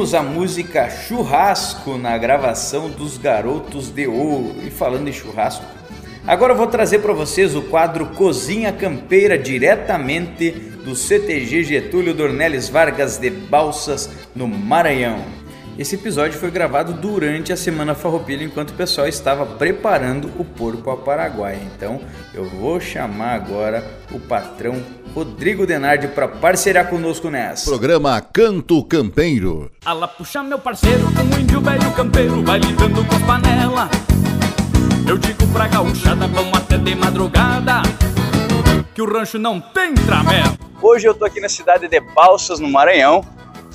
Ouvimos 0.00 0.14
a 0.14 0.22
música 0.22 0.88
Churrasco 0.88 1.98
na 1.98 2.16
gravação 2.16 2.88
dos 2.88 3.18
Garotos 3.18 3.90
de 3.90 4.06
Ouro. 4.06 4.56
E 4.64 4.70
falando 4.70 5.06
em 5.06 5.12
churrasco, 5.12 5.62
agora 6.26 6.54
eu 6.54 6.56
vou 6.56 6.66
trazer 6.66 7.00
para 7.00 7.12
vocês 7.12 7.54
o 7.54 7.60
quadro 7.60 8.06
Cozinha 8.06 8.72
Campeira 8.72 9.36
diretamente 9.36 10.52
do 10.52 10.96
CTG 10.96 11.64
Getúlio 11.64 12.14
Dornelles 12.14 12.70
Vargas 12.70 13.18
de 13.18 13.28
Balsas, 13.28 14.08
no 14.34 14.48
Maranhão. 14.48 15.22
Esse 15.78 15.96
episódio 15.96 16.38
foi 16.38 16.50
gravado 16.50 16.94
durante 16.94 17.52
a 17.52 17.56
Semana 17.56 17.94
Farroupilha 17.94 18.42
enquanto 18.42 18.70
o 18.70 18.74
pessoal 18.74 19.06
estava 19.06 19.44
preparando 19.44 20.30
o 20.38 20.44
porco 20.46 20.90
a 20.90 20.96
Paraguai. 20.96 21.58
Então 21.76 22.00
eu 22.32 22.46
vou 22.46 22.80
chamar 22.80 23.34
agora 23.34 23.84
o 24.10 24.18
patrão 24.18 24.82
Rodrigo 25.14 25.66
Denardi 25.66 26.06
para 26.08 26.28
parcerar 26.28 26.88
conosco 26.88 27.30
nessa. 27.30 27.68
Programa 27.68 28.20
Canto 28.20 28.82
Campeiro. 28.84 29.70
Ala 29.84 30.06
puxa 30.06 30.42
meu 30.42 30.58
parceiro, 30.58 31.04
um 31.06 31.40
índio 31.40 31.60
velho 31.60 31.92
campeiro 31.92 32.42
vai 32.44 32.58
lidando 32.58 33.04
com 33.04 33.16
as 33.16 33.22
panela. 33.22 33.90
Eu 35.08 35.18
digo 35.18 35.46
pra 35.52 35.66
gauchada, 35.66 36.28
vamos 36.28 36.56
até 36.56 36.78
de 36.78 36.94
madrugada, 36.94 37.82
que 38.94 39.02
o 39.02 39.12
rancho 39.12 39.38
não 39.38 39.60
tem 39.60 39.94
tramela. 39.94 40.56
Hoje 40.80 41.08
eu 41.08 41.14
tô 41.14 41.24
aqui 41.24 41.40
na 41.40 41.48
cidade 41.48 41.88
de 41.88 42.00
Balsas, 42.00 42.60
no 42.60 42.68
Maranhão, 42.68 43.24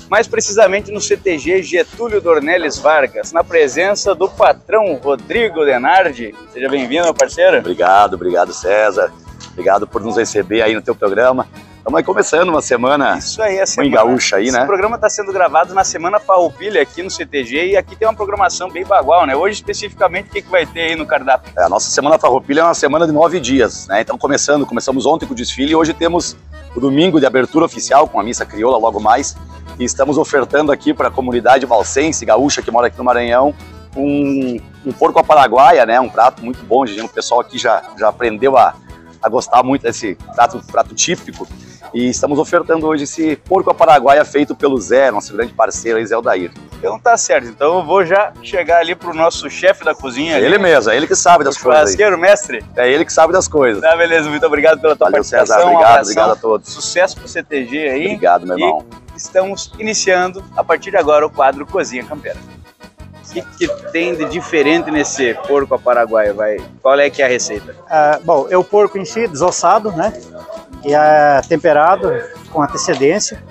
mais 0.08 0.26
precisamente 0.26 0.90
no 0.90 1.00
CTG 1.00 1.62
Getúlio 1.62 2.20
Dornelles 2.20 2.78
Vargas, 2.78 3.32
na 3.32 3.44
presença 3.44 4.14
do 4.14 4.28
patrão 4.28 4.94
Rodrigo 4.94 5.66
Denardi. 5.66 6.34
Seja 6.52 6.68
bem-vindo, 6.70 7.04
meu 7.04 7.14
parceiro. 7.14 7.58
Obrigado, 7.58 8.14
obrigado 8.14 8.54
César. 8.54 9.12
Obrigado 9.56 9.86
por 9.86 10.02
nos 10.02 10.18
receber 10.18 10.60
aí 10.60 10.74
no 10.74 10.82
teu 10.82 10.94
programa. 10.94 11.48
Estamos 11.78 11.96
aí 11.96 12.04
começando 12.04 12.50
uma 12.50 12.60
semana 12.60 13.16
Isso 13.16 13.40
aí, 13.40 13.58
a 13.58 13.64
semana. 13.64 13.94
gaúcha 13.96 14.36
aí, 14.36 14.48
Esse 14.48 14.58
né? 14.58 14.66
programa 14.66 14.96
está 14.96 15.08
sendo 15.08 15.32
gravado 15.32 15.72
na 15.72 15.82
Semana 15.82 16.20
Farroupilha 16.20 16.82
aqui 16.82 17.02
no 17.02 17.10
CTG 17.10 17.68
e 17.70 17.76
aqui 17.76 17.96
tem 17.96 18.06
uma 18.06 18.12
programação 18.14 18.68
bem 18.70 18.84
bagual, 18.84 19.24
né? 19.24 19.34
Hoje, 19.34 19.54
especificamente, 19.54 20.26
o 20.28 20.30
que, 20.30 20.42
que 20.42 20.50
vai 20.50 20.66
ter 20.66 20.80
aí 20.80 20.96
no 20.96 21.06
cardápio? 21.06 21.50
É, 21.56 21.62
A 21.62 21.70
nossa 21.70 21.88
Semana 21.88 22.18
Farroupilha 22.18 22.60
é 22.60 22.64
uma 22.64 22.74
semana 22.74 23.06
de 23.06 23.12
nove 23.12 23.40
dias, 23.40 23.86
né? 23.86 24.02
Então 24.02 24.18
começando, 24.18 24.66
começamos 24.66 25.06
ontem 25.06 25.24
com 25.24 25.32
o 25.32 25.36
desfile 25.36 25.72
e 25.72 25.74
hoje 25.76 25.94
temos 25.94 26.36
o 26.74 26.80
domingo 26.80 27.18
de 27.18 27.24
abertura 27.24 27.64
oficial 27.64 28.06
com 28.06 28.20
a 28.20 28.22
missa 28.22 28.44
crioula 28.44 28.76
logo 28.76 29.00
mais. 29.00 29.34
E 29.78 29.84
estamos 29.84 30.18
ofertando 30.18 30.72
aqui 30.72 30.92
para 30.92 31.08
a 31.08 31.10
comunidade 31.10 31.64
valsense, 31.64 32.26
gaúcha 32.26 32.60
que 32.60 32.70
mora 32.70 32.88
aqui 32.88 32.98
no 32.98 33.04
Maranhão, 33.04 33.54
um, 33.96 34.58
um 34.84 34.92
porco 34.92 35.18
à 35.18 35.24
paraguaia, 35.24 35.86
né? 35.86 35.98
Um 35.98 36.10
prato 36.10 36.44
muito 36.44 36.62
bom, 36.64 36.84
gente. 36.84 37.04
O 37.04 37.08
pessoal 37.08 37.40
aqui 37.40 37.56
já, 37.56 37.82
já 37.98 38.08
aprendeu 38.08 38.58
a, 38.58 38.74
a 39.26 39.28
gostar 39.28 39.62
muito 39.62 39.82
desse 39.82 40.16
prato, 40.34 40.60
prato 40.70 40.94
típico. 40.94 41.46
E 41.94 42.08
estamos 42.10 42.38
ofertando 42.38 42.86
hoje 42.86 43.04
esse 43.04 43.36
porco 43.36 43.70
à 43.70 43.74
paraguaia 43.74 44.24
feito 44.24 44.54
pelo 44.54 44.78
Zé, 44.78 45.10
nosso 45.10 45.32
grande 45.32 45.52
parceiro 45.52 46.04
Zé 46.04 46.14
Aldair. 46.14 46.52
Então 46.78 46.98
tá 46.98 47.16
certo. 47.16 47.48
Então 47.48 47.78
eu 47.78 47.84
vou 47.84 48.04
já 48.04 48.32
chegar 48.42 48.78
ali 48.80 48.94
pro 48.94 49.14
nosso 49.14 49.48
chefe 49.48 49.84
da 49.84 49.94
cozinha. 49.94 50.36
É 50.36 50.42
ele 50.42 50.58
mesmo, 50.58 50.90
é 50.90 50.96
ele 50.96 51.06
que 51.06 51.14
sabe 51.16 51.44
das 51.44 51.56
coisas. 51.56 51.80
churrasqueiro, 51.82 52.18
mestre? 52.18 52.64
É 52.76 52.90
ele 52.90 53.04
que 53.04 53.12
sabe 53.12 53.32
das 53.32 53.48
coisas. 53.48 53.82
Tá, 53.82 53.96
beleza. 53.96 54.28
Muito 54.28 54.44
obrigado 54.44 54.80
pela 54.80 54.94
tua 54.94 55.06
Valeu, 55.06 55.22
participação. 55.22 55.56
César. 55.56 55.64
um 55.64 55.72
Obrigado, 55.72 55.90
abração. 55.92 56.12
obrigado 56.12 56.32
a 56.32 56.36
todos. 56.36 56.72
Sucesso 56.72 57.16
pro 57.16 57.28
CTG 57.28 57.88
aí. 57.88 58.06
Obrigado, 58.06 58.46
meu 58.46 58.58
irmão. 58.58 58.84
E 59.14 59.16
estamos 59.16 59.72
iniciando, 59.78 60.44
a 60.56 60.62
partir 60.62 60.90
de 60.90 60.96
agora, 60.98 61.26
o 61.26 61.30
quadro 61.30 61.64
Cozinha 61.64 62.04
Campeira. 62.04 62.38
O 63.40 63.42
que, 63.56 63.68
que 63.68 63.82
tem 63.92 64.14
de 64.16 64.24
diferente 64.26 64.90
nesse 64.90 65.34
porco 65.46 65.74
a 65.74 65.78
paraguaia? 65.78 66.32
Vai? 66.32 66.56
Qual 66.80 66.98
é 66.98 67.10
que 67.10 67.20
é 67.20 67.26
a 67.26 67.28
receita? 67.28 67.74
Ah, 67.88 68.18
bom, 68.24 68.46
é 68.48 68.56
o 68.56 68.64
porco 68.64 68.96
em 68.96 69.04
si, 69.04 69.26
desossado, 69.28 69.92
né? 69.92 70.12
E 70.84 70.94
é 70.94 71.40
temperado 71.46 72.12
com 72.50 72.62
antecedência. 72.62 73.42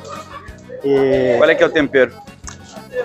E 0.84 1.36
Qual 1.38 1.50
é 1.50 1.56
que 1.56 1.64
é 1.64 1.66
o 1.66 1.70
tempero? 1.70 2.12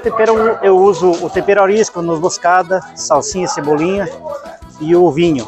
tempero 0.02 0.58
eu 0.62 0.78
uso 0.78 1.10
o 1.10 1.28
tempero 1.28 1.62
arisco, 1.62 2.00
noz 2.00 2.18
moscada, 2.20 2.80
salsinha, 2.94 3.46
cebolinha 3.46 4.08
e 4.80 4.96
o 4.96 5.10
vinho. 5.10 5.46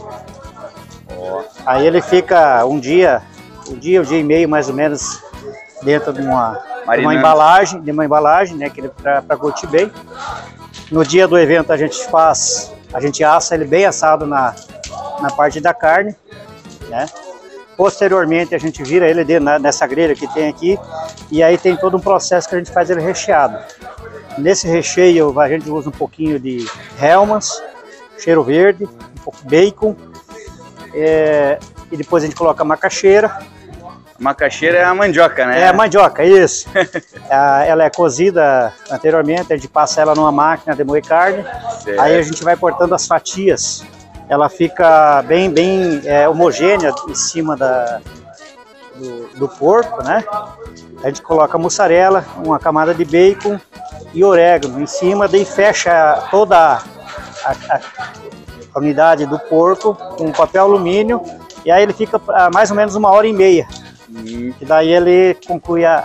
Aí 1.64 1.86
ele 1.86 2.02
fica 2.02 2.64
um 2.66 2.78
dia, 2.78 3.22
um 3.70 3.76
dia, 3.76 4.00
um 4.00 4.04
dia 4.04 4.18
e 4.18 4.24
meio 4.24 4.48
mais 4.48 4.68
ou 4.68 4.74
menos 4.74 5.22
dentro 5.82 6.12
de 6.12 6.20
uma, 6.20 6.60
de 6.94 7.00
uma 7.00 7.14
embalagem, 7.14 7.80
de 7.80 7.90
uma 7.90 8.04
embalagem, 8.04 8.56
né, 8.56 8.68
que 8.68 8.80
ele 8.80 8.90
para 8.90 9.36
curtir 9.36 9.66
bem. 9.66 9.90
No 10.90 11.04
dia 11.04 11.26
do 11.26 11.38
evento 11.38 11.72
a 11.72 11.76
gente 11.76 12.04
faz, 12.08 12.72
a 12.92 13.00
gente 13.00 13.22
assa 13.24 13.54
ele 13.54 13.64
bem 13.64 13.84
assado 13.86 14.26
na, 14.26 14.54
na 15.20 15.30
parte 15.30 15.60
da 15.60 15.72
carne, 15.72 16.14
né? 16.88 17.06
Posteriormente 17.76 18.54
a 18.54 18.58
gente 18.58 18.82
vira 18.82 19.08
ele 19.08 19.24
dentro 19.24 19.44
na- 19.44 19.58
nessa 19.58 19.86
grelha 19.86 20.14
que 20.14 20.26
tem 20.34 20.48
aqui 20.48 20.78
e 21.30 21.42
aí 21.42 21.56
tem 21.56 21.76
todo 21.76 21.96
um 21.96 22.00
processo 22.00 22.48
que 22.48 22.54
a 22.54 22.58
gente 22.58 22.70
faz 22.70 22.90
ele 22.90 23.00
recheado. 23.00 23.58
Nesse 24.38 24.66
recheio 24.68 25.38
a 25.40 25.48
gente 25.48 25.68
usa 25.70 25.88
um 25.88 25.92
pouquinho 25.92 26.38
de 26.38 26.66
Hellmann's, 27.00 27.62
cheiro 28.18 28.42
verde, 28.42 28.84
um 28.84 29.22
pouco 29.24 29.38
de 29.42 29.48
bacon 29.48 29.96
é, 30.94 31.58
e 31.90 31.96
depois 31.96 32.22
a 32.22 32.26
gente 32.26 32.36
coloca 32.36 32.62
macaxeira. 32.64 33.38
Macaxeira 34.22 34.78
é 34.78 34.84
a 34.84 34.94
mandioca, 34.94 35.44
né? 35.46 35.60
É 35.62 35.68
a 35.68 35.72
mandioca, 35.72 36.24
isso. 36.24 36.68
Ah, 37.28 37.64
ela 37.66 37.84
é 37.84 37.90
cozida 37.90 38.72
anteriormente, 38.90 39.52
a 39.52 39.56
gente 39.56 39.68
passa 39.68 40.00
ela 40.00 40.14
numa 40.14 40.30
máquina 40.30 40.74
de 40.76 40.84
moer 40.84 41.04
carne. 41.04 41.44
Certo. 41.82 42.00
Aí 42.00 42.16
a 42.16 42.22
gente 42.22 42.42
vai 42.44 42.56
cortando 42.56 42.94
as 42.94 43.06
fatias. 43.06 43.84
Ela 44.28 44.48
fica 44.48 45.22
bem, 45.22 45.50
bem 45.50 46.00
é, 46.04 46.28
homogênea 46.28 46.94
em 47.08 47.14
cima 47.14 47.56
da, 47.56 48.00
do, 48.96 49.26
do 49.38 49.48
porco, 49.48 50.02
né? 50.04 50.24
A 51.02 51.08
gente 51.08 51.20
coloca 51.22 51.58
mussarela, 51.58 52.24
uma 52.44 52.58
camada 52.58 52.94
de 52.94 53.04
bacon 53.04 53.58
e 54.14 54.22
orégano 54.24 54.80
em 54.80 54.86
cima, 54.86 55.26
daí 55.26 55.44
fecha 55.44 56.28
toda 56.30 56.56
a, 56.56 56.80
a- 57.44 57.80
a 58.74 58.78
unidade 58.78 59.26
do 59.26 59.38
porco 59.38 59.94
com 60.16 60.30
papel 60.32 60.62
alumínio 60.64 61.20
e 61.64 61.70
aí 61.70 61.82
ele 61.82 61.92
fica 61.92 62.20
ah, 62.28 62.48
mais 62.54 62.70
ou 62.70 62.76
menos 62.76 62.94
uma 62.94 63.10
hora 63.10 63.26
e 63.26 63.32
meia. 63.32 63.66
E 64.60 64.64
daí 64.64 64.92
ele 64.92 65.36
conclui 65.46 65.84
a, 65.84 66.04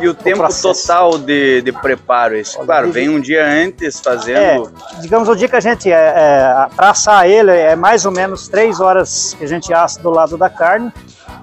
E 0.00 0.08
o 0.08 0.14
tempo 0.14 0.38
processo. 0.38 0.86
total 0.86 1.18
de, 1.18 1.62
de 1.62 1.72
preparo, 1.72 2.36
esse, 2.36 2.56
claro, 2.58 2.90
vem 2.90 3.08
um 3.08 3.20
dia 3.20 3.44
antes 3.46 4.00
fazendo. 4.00 4.38
É, 4.38 5.00
digamos, 5.00 5.28
o 5.28 5.34
dia 5.34 5.48
que 5.48 5.56
a 5.56 5.60
gente 5.60 5.90
é, 5.90 5.94
é, 5.94 6.66
para 6.74 6.90
assar 6.90 7.28
ele 7.28 7.50
é 7.50 7.76
mais 7.76 8.06
ou 8.06 8.12
menos 8.12 8.48
três 8.48 8.80
horas 8.80 9.34
que 9.38 9.44
a 9.44 9.48
gente 9.48 9.72
assa 9.72 10.00
do 10.00 10.10
lado 10.10 10.36
da 10.38 10.48
carne, 10.48 10.92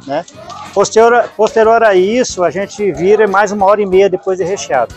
né? 0.08 0.26
Posterior, 0.74 1.30
posterior 1.36 1.84
a 1.84 1.94
isso, 1.94 2.44
a 2.44 2.50
gente 2.50 2.92
vira 2.94 3.28
mais 3.28 3.52
uma 3.52 3.66
hora 3.66 3.82
e 3.82 3.86
meia 3.86 4.10
depois 4.10 4.38
de 4.38 4.46
recheado. 4.46 4.96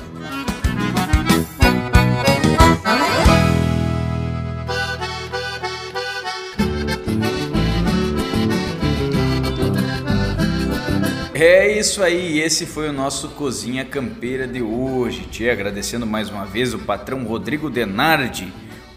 É 11.47 11.78
isso 11.78 12.03
aí, 12.03 12.40
esse 12.40 12.64
foi 12.64 12.88
o 12.88 12.92
nosso 12.92 13.28
Cozinha 13.28 13.84
Campeira 13.84 14.47
de 14.47 14.62
hoje. 14.62 15.26
Te 15.30 15.47
agradecendo 15.47 16.07
mais 16.07 16.30
uma 16.30 16.47
vez 16.47 16.72
o 16.72 16.78
patrão 16.78 17.22
Rodrigo 17.22 17.68
Denardi, 17.68 18.51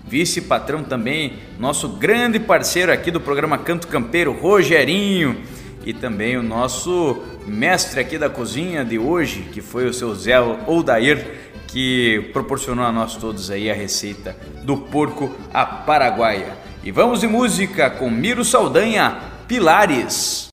vice-patrão 0.05 0.81
também, 0.81 1.39
nosso 1.59 1.89
grande 1.89 2.39
parceiro 2.39 2.89
aqui 2.89 3.11
do 3.11 3.19
programa 3.19 3.57
Canto 3.57 3.89
Campeiro, 3.89 4.31
Rogerinho, 4.31 5.41
e 5.85 5.91
também 5.93 6.37
o 6.37 6.41
nosso 6.41 7.21
mestre 7.45 7.99
aqui 7.99 8.17
da 8.17 8.29
cozinha 8.29 8.85
de 8.85 8.97
hoje, 8.97 9.49
que 9.51 9.59
foi 9.59 9.85
o 9.85 9.93
seu 9.93 10.15
Zé 10.15 10.39
Odair, 10.39 11.51
que 11.67 12.29
proporcionou 12.31 12.85
a 12.85 12.93
nós 12.93 13.17
todos 13.17 13.51
aí 13.51 13.69
a 13.69 13.73
receita 13.73 14.37
do 14.63 14.77
porco 14.77 15.35
à 15.53 15.65
paraguaia. 15.65 16.55
E 16.81 16.91
vamos 16.91 17.19
de 17.19 17.27
música 17.27 17.89
com 17.89 18.09
Miro 18.09 18.45
Saldanha, 18.45 19.17
Pilares. 19.49 20.47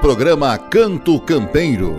Programa 0.00 0.58
Canto 0.58 1.18
Campeiro. 1.18 1.96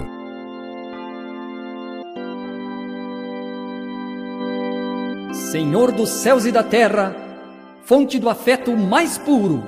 Senhor 5.33 5.91
dos 5.91 6.09
céus 6.09 6.45
e 6.45 6.51
da 6.51 6.61
terra, 6.61 7.15
fonte 7.83 8.19
do 8.19 8.29
afeto 8.29 8.77
mais 8.77 9.17
puro. 9.17 9.63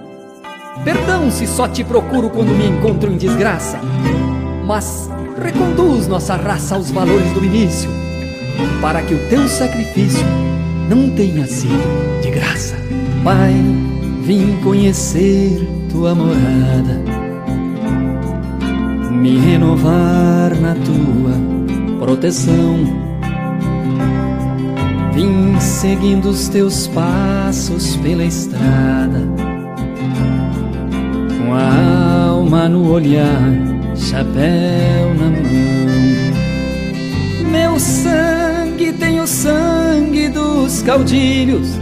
Perdão 0.84 1.32
se 1.32 1.47
só 1.47 1.67
te 1.67 1.84
procuro 1.84 2.30
quando 2.30 2.49
me 2.49 2.67
encontro 2.67 3.11
em 3.11 3.17
desgraça, 3.17 3.80
mas 4.63 5.09
reconduz 5.41 6.07
nossa 6.07 6.36
raça 6.36 6.75
aos 6.75 6.91
valores 6.91 7.34
do 7.34 7.43
início, 7.43 7.89
para 8.80 9.01
que 9.01 9.15
o 9.15 9.27
teu 9.27 9.47
sacrifício 9.47 10.25
não 10.88 11.09
tenha 11.09 11.47
sido 11.47 12.21
de 12.21 12.30
graça. 12.30 12.75
Pai, 13.23 13.53
vim 14.21 14.55
conhecer 14.61 15.67
tua 15.91 16.13
morada, 16.13 17.18
me 19.20 19.38
renovar 19.38 20.55
na 20.61 20.74
tua 20.76 21.34
proteção. 21.99 22.78
Vim 25.13 25.59
seguindo 25.59 26.30
os 26.30 26.47
teus 26.47 26.88
passos 26.88 27.97
pela 27.97 28.24
estrada, 28.24 29.28
com 31.38 31.53
a 31.53 32.30
alma 32.30 32.70
no 32.70 32.89
olhar, 32.89 33.51
chapéu 33.95 35.13
na 35.15 35.30
mão. 35.30 35.89
Meu 37.51 37.78
sangue 37.78 38.93
tem 38.93 39.20
o 39.20 39.28
sangue 39.28 40.30
dos 40.30 40.82
caudilhos, 40.82 41.78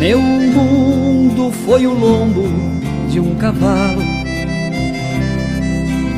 meu 0.00 0.20
mundo 0.20 1.52
foi 1.64 1.86
o 1.86 1.94
lombo 1.94 2.48
de 3.08 3.20
um 3.20 3.36
cavalo. 3.36 4.19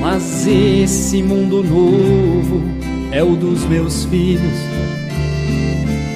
Mas 0.03 0.49
esse 0.49 1.23
mundo 1.23 1.63
novo 1.63 2.61
é 3.13 3.23
o 3.23 3.37
dos 3.37 3.65
meus 3.67 4.05
filhos. 4.07 4.59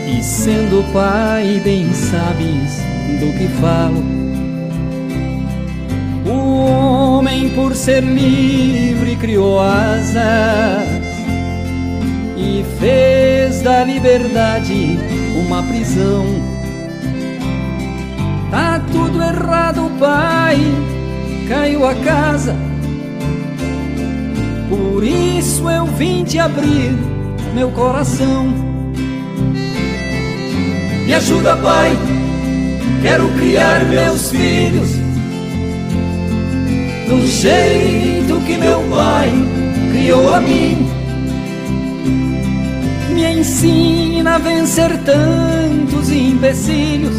E 0.08 0.20
sendo 0.24 0.82
pai, 0.92 1.60
bem 1.62 1.92
sabes 1.92 2.80
do 3.20 3.32
que 3.38 3.46
falo. 3.60 4.02
O 6.26 7.18
homem, 7.18 7.48
por 7.50 7.76
ser 7.76 8.02
livre, 8.02 9.14
criou 9.14 9.60
asas 9.60 10.16
e 12.36 12.64
fez 12.80 13.62
da 13.62 13.84
liberdade 13.84 14.98
uma 15.46 15.62
prisão. 15.62 16.26
Tá 18.50 18.82
tudo 18.90 19.22
errado, 19.22 19.88
pai, 20.00 20.58
caiu 21.48 21.86
a 21.86 21.94
casa. 21.94 22.65
Por 24.96 25.04
isso 25.04 25.68
eu 25.68 25.84
vim 25.84 26.24
te 26.24 26.38
abrir 26.38 26.96
meu 27.52 27.70
coração. 27.70 28.46
Me 31.04 31.12
ajuda, 31.12 31.54
pai, 31.58 31.92
quero 33.02 33.28
criar 33.34 33.84
meus 33.84 34.30
filhos 34.30 34.88
do 37.10 37.26
jeito 37.26 38.40
que 38.46 38.56
meu 38.56 38.80
pai 38.84 39.30
criou 39.92 40.32
a 40.32 40.40
mim. 40.40 40.88
Me 43.10 43.38
ensina 43.38 44.36
a 44.36 44.38
vencer 44.38 44.96
tantos 45.04 46.10
empecilhos 46.10 47.16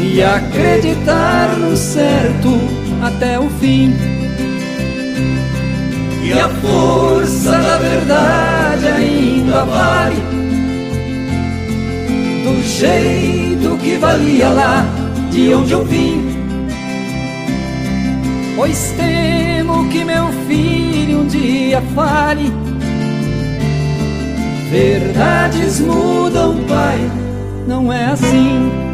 e 0.00 0.22
acreditar 0.22 1.54
no 1.58 1.76
certo 1.76 2.48
até 3.02 3.38
o 3.38 3.50
fim. 3.60 3.94
E 6.26 6.32
a 6.32 6.48
força 6.48 7.52
da 7.52 7.78
verdade 7.78 8.86
ainda 8.88 9.64
vale 9.64 10.16
do 12.42 12.62
jeito 12.64 13.76
que 13.78 13.96
valia 13.96 14.48
lá 14.48 14.84
de 15.30 15.54
onde 15.54 15.70
eu 15.70 15.84
vim. 15.84 16.26
Pois 18.56 18.92
temo 18.96 19.88
que 19.88 20.04
meu 20.04 20.26
filho 20.48 21.20
um 21.20 21.26
dia 21.28 21.80
fale. 21.94 22.52
Verdades 24.68 25.78
mudam, 25.78 26.56
pai, 26.66 26.98
não 27.68 27.92
é 27.92 28.06
assim. 28.06 28.85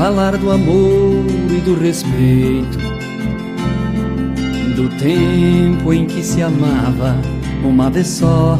Falar 0.00 0.34
do 0.38 0.50
amor 0.50 1.26
e 1.54 1.60
do 1.60 1.78
respeito, 1.78 2.78
do 4.74 4.88
tempo 4.98 5.92
em 5.92 6.06
que 6.06 6.22
se 6.22 6.40
amava 6.40 7.20
uma 7.62 7.90
vez 7.90 8.06
só. 8.06 8.58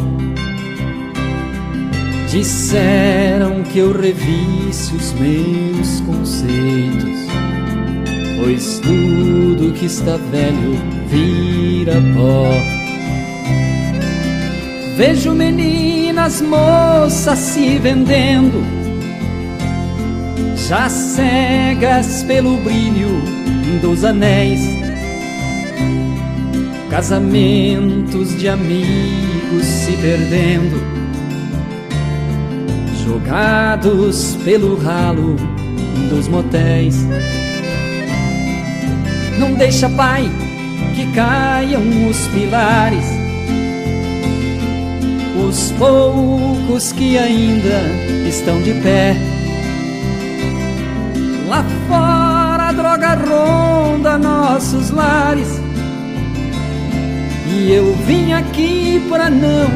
Disseram 2.28 3.62
que 3.62 3.78
eu 3.78 3.90
revisse 3.90 4.94
os 4.94 5.14
meus 5.14 6.02
conceitos, 6.02 7.20
pois 8.38 8.78
tudo 8.80 9.72
que 9.72 9.86
está 9.86 10.18
velho 10.18 10.76
vira 11.08 11.94
pó. 12.14 12.50
Vejo 14.94 15.32
meninas, 15.32 16.42
moças 16.42 17.38
se 17.38 17.78
vendendo, 17.78 18.62
já 20.70 20.88
cegas 20.88 22.22
pelo 22.22 22.56
brilho 22.58 23.20
dos 23.82 24.04
anéis. 24.04 24.60
Casamentos 26.88 28.38
de 28.38 28.48
amigos 28.48 29.64
se 29.64 29.96
perdendo, 29.96 30.80
jogados 33.04 34.38
pelo 34.44 34.76
ralo 34.80 35.34
dos 36.08 36.28
motéis. 36.28 37.04
Não 39.40 39.54
deixa, 39.54 39.88
pai, 39.88 40.30
que 40.94 41.04
caiam 41.12 41.82
os 42.08 42.28
pilares. 42.28 43.06
Os 45.48 45.72
poucos 45.72 46.92
que 46.92 47.18
ainda 47.18 47.82
estão 48.28 48.62
de 48.62 48.72
pé. 48.74 49.29
Nossos 54.60 54.90
lares. 54.90 55.48
E 57.48 57.72
eu 57.72 57.94
vim 58.06 58.34
aqui 58.34 59.02
para 59.08 59.30
não 59.30 59.70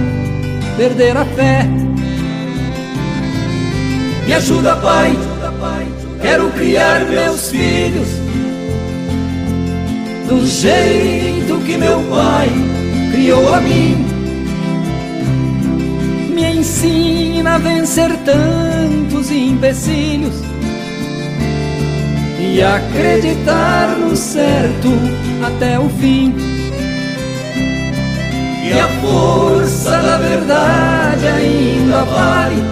perder 0.76 1.16
a 1.16 1.24
fé. 1.24 1.66
Me 4.26 4.34
ajuda, 4.34 4.76
pai. 4.76 5.16
Quero 6.20 6.50
criar 6.50 7.06
meus 7.06 7.50
filhos 7.50 8.08
do 10.28 10.46
jeito 10.46 11.58
que 11.64 11.78
meu 11.78 12.00
pai 12.10 12.50
criou 13.10 13.54
a 13.54 13.60
mim. 13.62 14.06
Me 16.28 16.56
ensina 16.56 17.54
a 17.54 17.58
vencer 17.58 18.10
tantos 18.18 19.30
empecilhos 19.30 20.43
e 22.54 22.62
acreditar 22.62 23.96
no 23.98 24.14
certo 24.14 24.88
até 25.44 25.76
o 25.76 25.88
fim. 25.88 26.32
E 28.64 28.72
a 28.78 28.86
força 29.00 29.90
da 29.90 30.18
verdade 30.18 31.26
ainda 31.26 32.04
vale 32.04 32.62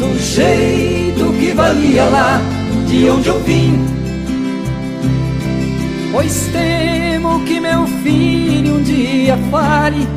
do 0.00 0.18
jeito 0.18 1.32
que 1.38 1.52
valia 1.52 2.06
lá 2.06 2.40
de 2.88 3.08
onde 3.08 3.28
eu 3.28 3.40
vim. 3.44 3.86
Pois 6.10 6.50
temo 6.52 7.44
que 7.44 7.60
meu 7.60 7.86
filho 8.02 8.78
um 8.78 8.82
dia 8.82 9.38
fale. 9.48 10.08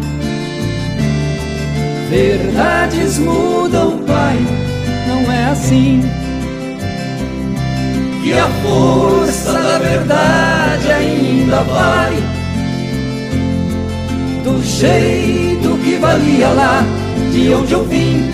Verdades 2.09 3.19
mudam, 3.19 3.99
pai, 4.07 4.39
não 5.07 5.31
é 5.31 5.45
assim. 5.51 6.01
Que 8.24 8.34
a 8.34 8.47
força 8.47 9.51
da 9.51 9.80
verdade 9.80 10.91
ainda 10.91 11.61
vale 11.63 12.24
do 14.43 14.63
jeito 14.63 15.78
que 15.84 15.97
valia 15.97 16.49
lá 16.49 16.84
de 17.32 17.53
onde 17.53 17.74
eu 17.74 17.84
vim. 17.86 18.32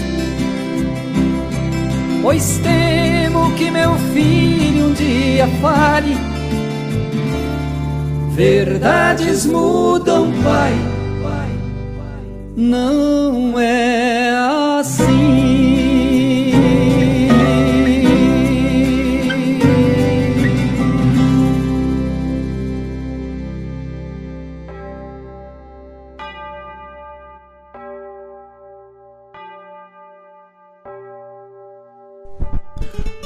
Pois 2.21 2.59
temo 2.63 3.51
que 3.55 3.71
meu 3.71 3.95
filho 4.13 4.87
um 4.87 4.93
dia 4.93 5.47
fale. 5.61 6.17
Verdades 8.35 9.45
mudam, 9.45 10.31
pai. 10.43 10.99
Não 12.55 13.57
é 13.57 14.31
assim. 14.79 15.48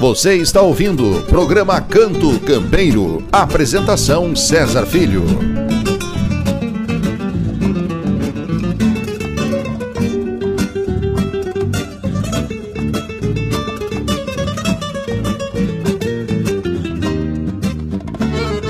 Você 0.06 0.36
está 0.36 0.60
ouvindo 0.60 1.16
o 1.16 1.22
programa 1.22 1.80
Canto 1.80 2.38
Campeiro. 2.40 3.24
Apresentação 3.32 4.36
César 4.36 4.84
Filho. 4.84 5.24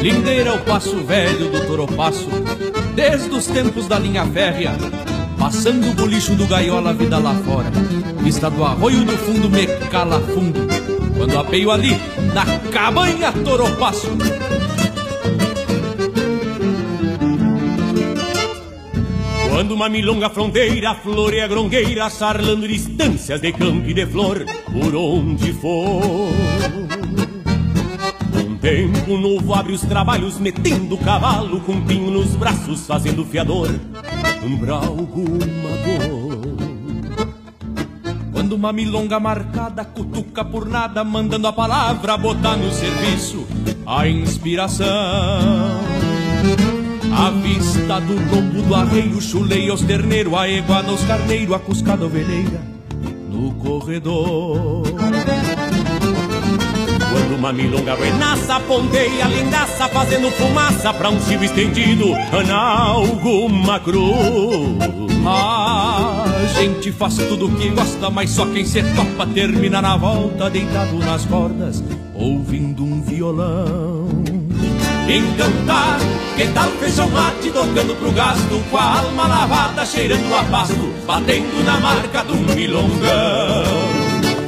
Lindeira 0.01 0.55
o 0.55 0.61
passo 0.61 1.03
velho 1.03 1.51
do 1.51 1.67
toropasso, 1.67 2.29
desde 2.95 3.31
os 3.31 3.47
tempos 3.49 3.89
da 3.89 3.99
linha 3.99 4.25
férrea, 4.25 4.71
passando 5.37 5.91
o 5.91 5.95
bolicho 5.95 6.37
do 6.37 6.47
gaiola, 6.47 6.95
vida 6.95 7.19
lá 7.19 7.35
fora. 7.35 7.73
Vista 8.23 8.49
do 8.49 8.65
arroio 8.65 9.05
do 9.05 9.19
fundo 9.19 9.51
me 9.51 9.67
cala 9.91 10.19
fundo, 10.21 10.67
quando 11.25 11.39
apeio 11.39 11.71
ali, 11.71 11.97
na 12.35 12.45
cabanha 12.71 13.33
toropasso. 13.33 14.11
Quando 19.49 19.73
uma 19.73 19.89
milonga 19.89 20.29
fronteira 20.29 20.95
floreia 20.97 21.49
grongueira, 21.49 22.11
sarlando 22.11 22.69
distâncias 22.69 23.41
de 23.41 23.53
campo 23.53 23.89
e 23.89 23.95
de 23.95 24.05
flor, 24.05 24.45
por 24.71 24.95
onde 24.95 25.55
for. 25.55 26.03
Um 28.47 28.59
tempo 28.59 29.17
novo 29.17 29.55
abre 29.55 29.73
os 29.73 29.81
trabalhos, 29.81 30.39
metendo 30.39 30.99
cavalo 30.99 31.59
com 31.61 31.81
pinho 31.87 32.11
nos 32.11 32.37
braços, 32.37 32.87
fazendo 32.87 33.25
fiador, 33.25 33.71
um 34.45 34.57
bralgo, 34.57 35.23
uma 35.23 36.07
dor. 36.09 36.24
Quando 38.55 38.61
uma 38.61 38.73
milonga 38.73 39.19
marcada 39.19 39.85
cutuca 39.85 40.45
por 40.45 40.65
nada, 40.65 41.03
mandando 41.03 41.49
a 41.49 41.53
palavra 41.53 42.17
botar 42.17 42.57
no 42.57 42.71
serviço 42.71 43.45
a 43.85 44.07
inspiração. 44.07 44.87
A 47.13 47.31
vista 47.31 48.01
do 48.01 48.15
lombo 48.15 48.63
do 48.63 48.75
arreio, 48.77 49.21
chuleia 49.21 49.75
os 49.75 49.83
terneiros, 49.83 50.33
a 50.35 50.49
iguana 50.49 50.93
os 50.93 51.03
carneiros, 51.05 51.53
a 51.53 51.59
cuscada 51.59 52.05
ovelheira 52.05 52.63
no 53.29 53.53
corredor. 53.55 54.85
Quando 57.13 57.37
uma 57.37 57.53
milonga 57.53 57.97
renaça, 57.97 58.61
ponteia, 58.61 59.25
lindaça, 59.25 59.89
fazendo 59.89 60.31
fumaça 60.31 60.95
pra 60.95 61.11
um 61.11 61.21
cio 61.21 61.43
estendido 61.43 62.13
na 62.47 62.57
alguma 62.57 63.81
cruz. 63.81 64.15
Gente 66.53 66.93
faz 66.93 67.17
tudo 67.17 67.49
que 67.57 67.69
gosta, 67.71 68.11
mas 68.11 68.31
só 68.31 68.47
quem 68.47 68.65
se 68.65 68.83
topa 68.95 69.27
termina 69.27 69.81
na 69.81 69.97
volta, 69.97 70.51
deitado 70.51 70.99
nas 70.99 71.25
cordas, 71.25 71.83
ouvindo 72.15 72.85
um 72.85 73.03
violão. 73.03 74.09
Então 75.07 75.51
tá, 75.67 75.99
que 76.35 76.47
tal 76.49 76.71
feijão 76.71 77.11
mate 77.11 77.51
tocando 77.51 77.95
pro 77.99 78.11
gasto 78.13 78.71
Com 78.71 78.77
a 78.79 79.01
alma 79.01 79.27
lavada, 79.27 79.85
cheirando 79.85 80.35
a 80.35 80.43
pasto 80.45 80.95
Batendo 81.07 81.63
na 81.63 81.79
marca 81.79 82.25
do 82.25 82.35
milongão 82.55 83.65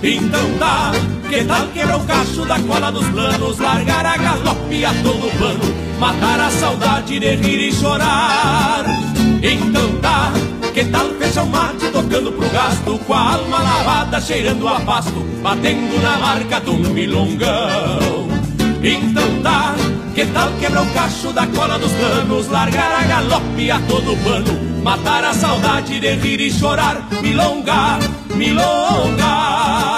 Então 0.03 0.59
tá, 0.59 0.92
que 1.28 1.44
tal 1.44 1.66
quebrar 1.68 1.99
o 1.99 2.05
cacho 2.05 2.47
da 2.47 2.59
cola 2.59 2.90
dos 2.90 3.07
planos 3.09 3.59
Largar 3.59 4.07
a 4.07 4.16
galope 4.16 4.84
a 4.84 4.94
todo 5.03 5.38
pano 5.38 5.74
Matar 6.01 6.40
a 6.40 6.51
saudade 6.51 7.20
de 7.20 7.34
rir 7.36 7.68
e 7.68 7.72
chorar 7.72 8.86
Então 9.42 10.01
tá, 10.01 10.32
que 10.76 10.84
tal 10.84 11.08
feijão 11.14 11.46
mate 11.46 11.90
tocando 11.90 12.30
pro 12.32 12.48
gasto 12.50 12.98
Com 13.06 13.14
a 13.14 13.32
alma 13.32 13.62
lavada, 13.62 14.20
cheirando 14.20 14.68
a 14.68 14.78
pasto 14.80 15.24
Batendo 15.42 16.02
na 16.02 16.18
marca 16.18 16.60
do 16.60 16.74
milongão. 16.74 18.28
Então 18.82 19.42
tá, 19.42 19.74
que 20.14 20.26
tal 20.26 20.52
quebrar 20.60 20.82
o 20.82 20.90
cacho 20.92 21.32
da 21.32 21.46
cola 21.46 21.78
dos 21.78 21.92
planos 21.92 22.48
Largar 22.48 22.92
a 22.92 23.04
galope 23.04 23.70
a 23.70 23.80
todo 23.88 24.22
pano 24.22 24.82
Matar 24.82 25.24
a 25.24 25.32
saudade 25.32 25.98
de 25.98 26.14
rir 26.14 26.40
e 26.40 26.52
chorar 26.52 27.08
Milonga, 27.22 27.98
milonga 28.34 29.95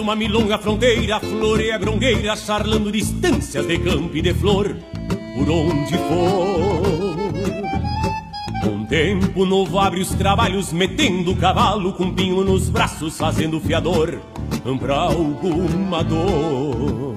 Uma 0.00 0.16
milonga 0.16 0.58
fronteira 0.58 1.20
floreia 1.20 1.78
grongueira, 1.78 2.34
charlando 2.34 2.90
distâncias 2.90 3.66
de 3.66 3.78
campo 3.78 4.16
e 4.16 4.22
de 4.22 4.34
flor, 4.34 4.74
por 5.36 5.48
onde 5.48 5.96
for. 5.98 7.16
Com 8.64 8.86
tempo 8.86 9.44
novo 9.44 9.78
abre 9.78 10.00
os 10.00 10.08
trabalhos, 10.14 10.72
metendo 10.72 11.32
o 11.32 11.36
cavalo 11.36 11.92
com 11.92 12.12
pinho 12.12 12.42
nos 12.42 12.68
braços, 12.68 13.16
fazendo 13.18 13.60
fiador 13.60 14.20
pra 14.80 14.96
alguma 14.96 16.02
dor. 16.02 17.14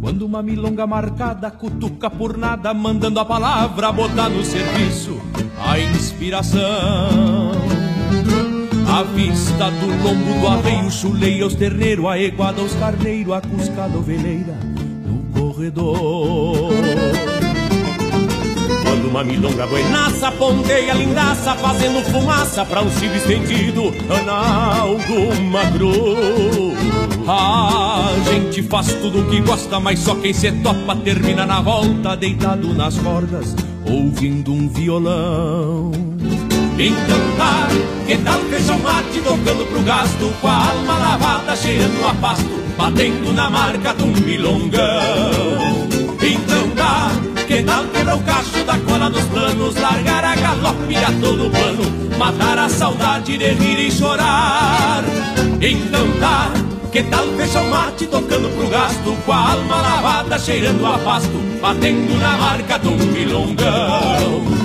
Quando 0.00 0.22
uma 0.22 0.42
milonga 0.42 0.86
marcada 0.86 1.50
cutuca 1.50 2.08
por 2.08 2.38
nada, 2.38 2.72
mandando 2.72 3.20
a 3.20 3.24
palavra 3.24 3.92
botar 3.92 4.28
no 4.28 4.44
serviço 4.44 5.20
a 5.58 5.78
inspiração. 5.78 7.41
A 8.92 9.04
vista 9.04 9.70
do 9.70 9.86
lombo 10.04 10.38
do 10.38 10.46
arreio, 10.46 10.90
chuleia 10.90 11.46
os 11.46 11.54
terneiros, 11.54 12.04
a 12.04 12.18
eguada 12.18 12.60
os 12.60 12.74
carneiros, 12.74 13.32
a 13.32 13.40
cuscada 13.40 13.96
ovelheira 13.96 14.54
no 15.06 15.32
corredor. 15.32 16.74
Quando 18.82 19.08
uma 19.08 19.24
milonga 19.24 19.66
buenaça 19.66 20.30
ponteia 20.32 20.92
lindaça, 20.92 21.54
fazendo 21.54 22.04
fumaça 22.04 22.66
pra 22.66 22.82
um 22.82 22.90
ciro 22.90 23.16
estendido 23.16 23.94
na 24.26 24.80
alguma 24.80 25.70
cruz. 25.72 26.76
A 27.26 28.12
gente 28.30 28.62
faz 28.64 28.88
tudo 28.96 29.22
o 29.22 29.30
que 29.30 29.40
gosta, 29.40 29.80
mas 29.80 30.00
só 30.00 30.14
quem 30.16 30.34
se 30.34 30.52
topa 30.52 30.94
termina 30.96 31.46
na 31.46 31.62
volta, 31.62 32.14
deitado 32.14 32.74
nas 32.74 32.98
cordas, 32.98 33.56
ouvindo 33.86 34.52
um 34.52 34.68
violão. 34.68 36.11
Então 36.84 37.36
tá, 37.36 37.68
que 38.08 38.16
tal 38.16 38.40
feijão 38.50 38.76
mate 38.80 39.20
tocando 39.20 39.64
pro 39.70 39.82
gasto, 39.82 40.34
com 40.40 40.48
a 40.48 40.68
alma 40.68 40.98
lavada, 40.98 41.54
cheirando 41.54 42.04
a 42.04 42.12
pasto, 42.14 42.60
batendo 42.76 43.32
na 43.32 43.48
marca 43.48 43.94
de 43.94 44.02
um 44.02 44.08
milongão. 44.08 44.80
Então 46.20 46.70
tá, 46.74 47.12
que 47.46 47.62
tal 47.62 47.84
quebrar 47.84 48.16
o 48.16 48.22
cacho 48.24 48.64
da 48.64 48.76
cola 48.80 49.08
dos 49.10 49.22
planos, 49.26 49.76
largar 49.76 50.24
a 50.24 50.34
galope 50.34 50.96
a 50.96 51.12
todo 51.20 51.50
pano, 51.52 52.18
matar 52.18 52.58
a 52.58 52.68
saudade 52.68 53.38
de 53.38 53.46
rir 53.46 53.86
e 53.86 53.92
chorar. 53.92 55.04
Então 55.60 56.18
tá, 56.18 56.50
que 56.90 57.04
tal 57.04 57.28
fechar 57.36 57.62
o 57.62 57.70
mate 57.70 58.08
tocando 58.08 58.48
pro 58.56 58.68
gasto, 58.68 59.16
com 59.24 59.32
a 59.32 59.52
alma 59.52 59.76
lavada, 59.76 60.36
cheirando 60.36 60.84
a 60.84 60.98
pasto, 60.98 61.40
batendo 61.60 62.18
na 62.18 62.36
marca 62.36 62.80
um 62.88 62.96
milongão. 62.96 64.61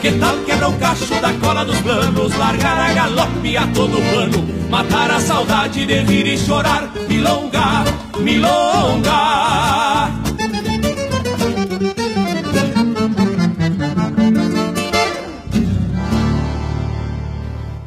Que 0.00 0.12
tal 0.12 0.34
quebrar 0.46 0.70
o 0.70 0.78
cacho 0.78 1.20
da 1.20 1.30
cola 1.34 1.62
dos 1.62 1.78
planos, 1.82 2.34
largar 2.38 2.78
a 2.78 2.94
galope 2.94 3.54
a 3.54 3.66
todo 3.66 3.98
pano, 4.10 4.70
matar 4.70 5.10
a 5.10 5.20
saudade 5.20 5.84
de 5.84 6.00
rir 6.00 6.26
e 6.26 6.38
chorar, 6.38 6.90
milonga, 7.06 7.84
milonga. 8.18 9.10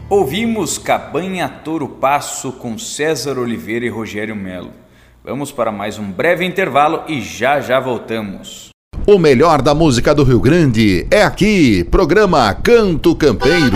Ouvimos 0.08 0.78
Cabanha 0.78 1.50
Touro 1.50 1.88
Passo 1.88 2.52
com 2.52 2.78
César 2.78 3.40
Oliveira 3.40 3.86
e 3.86 3.90
Rogério 3.90 4.36
Melo. 4.36 4.72
Vamos 5.24 5.52
para 5.52 5.72
mais 5.72 5.98
um 5.98 6.12
breve 6.12 6.46
intervalo 6.46 7.06
e 7.08 7.22
já 7.22 7.60
já 7.60 7.80
voltamos. 7.80 8.73
O 9.06 9.20
melhor 9.20 9.62
da 9.62 9.76
música 9.76 10.16
do 10.16 10.24
Rio 10.24 10.40
Grande 10.40 11.06
é 11.12 11.24
aqui, 11.24 11.84
programa 11.84 12.54
Canto 12.54 13.14
Campeiro. 13.14 13.76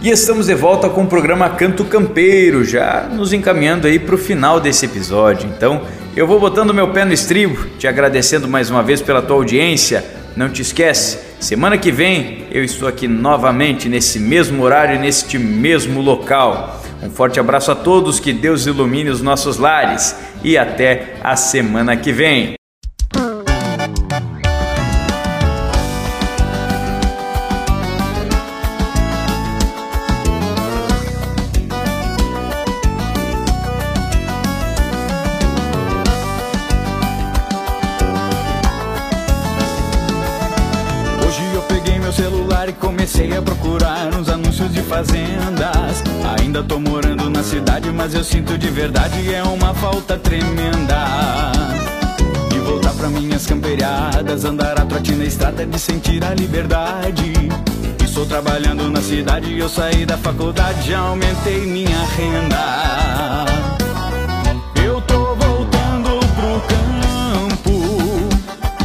E 0.00 0.08
estamos 0.08 0.46
de 0.46 0.54
volta 0.54 0.88
com 0.88 1.02
o 1.02 1.06
programa 1.08 1.50
Canto 1.50 1.84
Campeiro, 1.84 2.64
já 2.64 3.08
nos 3.12 3.32
encaminhando 3.32 3.88
aí 3.88 3.98
para 3.98 4.14
o 4.14 4.18
final 4.18 4.60
desse 4.60 4.86
episódio. 4.86 5.50
Então, 5.56 5.82
eu 6.14 6.24
vou 6.24 6.38
botando 6.38 6.72
meu 6.72 6.92
pé 6.92 7.04
no 7.04 7.12
estribo, 7.12 7.66
te 7.76 7.88
agradecendo 7.88 8.46
mais 8.46 8.70
uma 8.70 8.84
vez 8.84 9.02
pela 9.02 9.20
tua 9.20 9.34
audiência. 9.34 10.04
Não 10.36 10.48
te 10.48 10.62
esquece, 10.62 11.18
semana 11.40 11.76
que 11.76 11.90
vem 11.90 12.46
eu 12.52 12.62
estou 12.62 12.86
aqui 12.86 13.08
novamente 13.08 13.88
nesse 13.88 14.20
mesmo 14.20 14.62
horário, 14.62 15.00
neste 15.00 15.40
mesmo 15.40 16.00
local. 16.00 16.85
Um 17.02 17.10
forte 17.10 17.38
abraço 17.38 17.70
a 17.70 17.74
todos, 17.74 18.18
que 18.18 18.32
Deus 18.32 18.66
ilumine 18.66 19.10
os 19.10 19.22
nossos 19.22 19.58
lares 19.58 20.16
e 20.42 20.56
até 20.56 21.16
a 21.22 21.36
semana 21.36 21.96
que 21.96 22.12
vem. 22.12 22.56
Mas 48.06 48.14
eu 48.14 48.22
sinto 48.22 48.56
de 48.56 48.70
verdade 48.70 49.34
é 49.34 49.42
uma 49.42 49.74
falta 49.74 50.16
tremenda. 50.16 51.50
De 52.48 52.58
voltar 52.60 52.92
pra 52.92 53.08
minhas 53.08 53.44
camperiadas, 53.44 54.44
andar 54.44 54.80
a 54.80 54.86
trote 54.86 55.10
na 55.10 55.24
estrada, 55.24 55.66
de 55.66 55.76
sentir 55.76 56.24
a 56.24 56.32
liberdade. 56.32 57.32
Estou 58.00 58.24
trabalhando 58.24 58.88
na 58.88 59.02
cidade, 59.02 59.58
eu 59.58 59.68
saí 59.68 60.06
da 60.06 60.16
faculdade, 60.16 60.88
já 60.88 61.00
aumentei 61.00 61.66
minha 61.66 62.04
renda. 62.16 63.44
Eu 64.84 65.00
tô 65.00 65.34
voltando 65.34 66.20
pro 66.36 66.62
campo, 66.68 68.28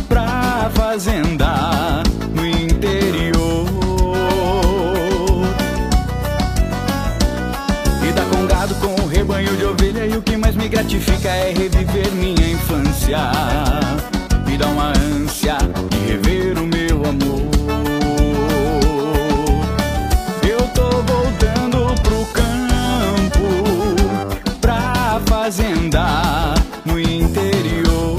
pra 0.09 0.71
fazenda 0.73 1.70
gratifica 10.81 11.29
é 11.29 11.53
reviver 11.53 12.11
minha 12.13 12.53
infância. 12.53 13.19
Me 14.47 14.57
dá 14.57 14.65
uma 14.65 14.93
ânsia 14.97 15.55
de 15.91 15.97
rever 16.07 16.57
o 16.57 16.65
meu 16.65 17.05
amor. 17.05 17.51
Eu 20.41 20.59
tô 20.73 20.89
voltando 21.03 22.01
pro 22.01 22.25
campo, 22.33 23.45
pra 24.59 25.21
fazenda 25.27 26.55
no 26.83 26.99
interior. 26.99 28.17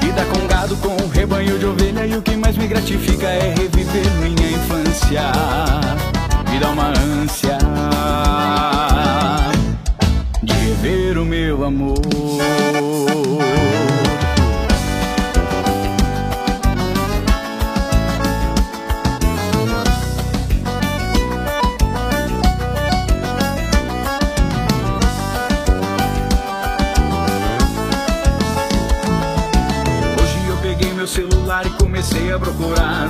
Vida 0.00 0.24
com 0.26 0.46
gado, 0.46 0.76
com 0.76 0.96
rebanho 1.08 1.58
de 1.58 1.66
ovelha 1.66 2.06
e 2.06 2.16
o 2.16 2.22
que 2.22 2.36
mais 2.36 2.56
me 2.56 2.68
gratifica 2.68 3.26
é 3.26 3.54
reviver 3.56 4.08
minha 4.20 4.52
infância. 4.52 6.09
Dá 6.60 6.68
uma 6.72 6.88
ânsia 6.88 7.56
de 10.42 10.52
rever 10.52 11.16
o 11.16 11.24
meu 11.24 11.64
amor. 11.64 12.09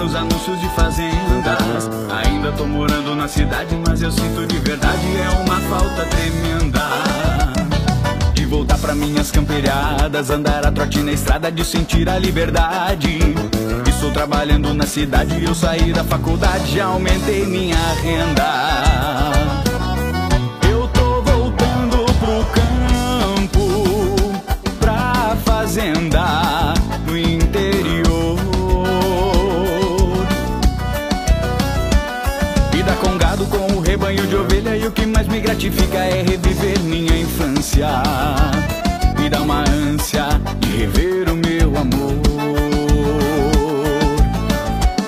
Os 0.05 0.15
anúncios 0.15 0.61
de 0.61 0.69
fazendas. 0.71 1.91
Ainda 2.25 2.53
tô 2.53 2.67
morando 2.67 3.15
na 3.15 3.29
cidade, 3.29 3.77
mas 3.87 4.03
eu 4.03 4.11
sinto 4.11 4.47
de 4.47 4.59
verdade 4.59 5.07
é 5.17 5.29
uma 5.43 5.61
falta 5.61 6.05
tremenda. 6.07 6.81
De 8.35 8.45
voltar 8.47 8.79
pra 8.79 8.95
minhas 8.95 9.31
camperiadas, 9.31 10.31
andar 10.31 10.67
a 10.67 10.73
trote 10.73 11.01
na 11.03 11.13
estrada, 11.13 11.51
de 11.53 11.65
sentir 11.65 12.09
a 12.09 12.19
liberdade. 12.19 13.19
Estou 13.87 14.11
trabalhando 14.13 14.73
na 14.73 14.87
cidade, 14.87 15.45
eu 15.45 15.55
saí 15.55 15.93
da 15.93 16.05
faculdade, 16.05 16.81
aumentei 16.81 17.45
minha 17.45 17.77
renda. 18.03 19.60
o 34.91 34.93
que 34.93 35.07
mais 35.07 35.29
me 35.29 35.39
gratifica 35.39 35.99
é 35.99 36.23
reviver 36.23 36.81
minha 36.81 37.17
infância. 37.17 37.87
Me 39.19 39.31
dá 39.31 39.41
uma 39.41 39.61
ânsia 39.61 40.27
de 40.59 40.69
rever 40.79 41.31
o 41.31 41.37
meu 41.37 41.77
amor. 41.79 42.21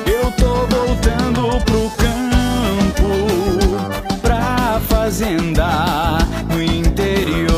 Eu 0.07 0.31
tô 0.33 0.67
voltando 0.67 1.65
pro 1.65 1.91
campo, 1.99 3.11
pra 4.21 4.81
fazenda 4.89 6.19
no 6.49 6.63
interior. 6.63 7.49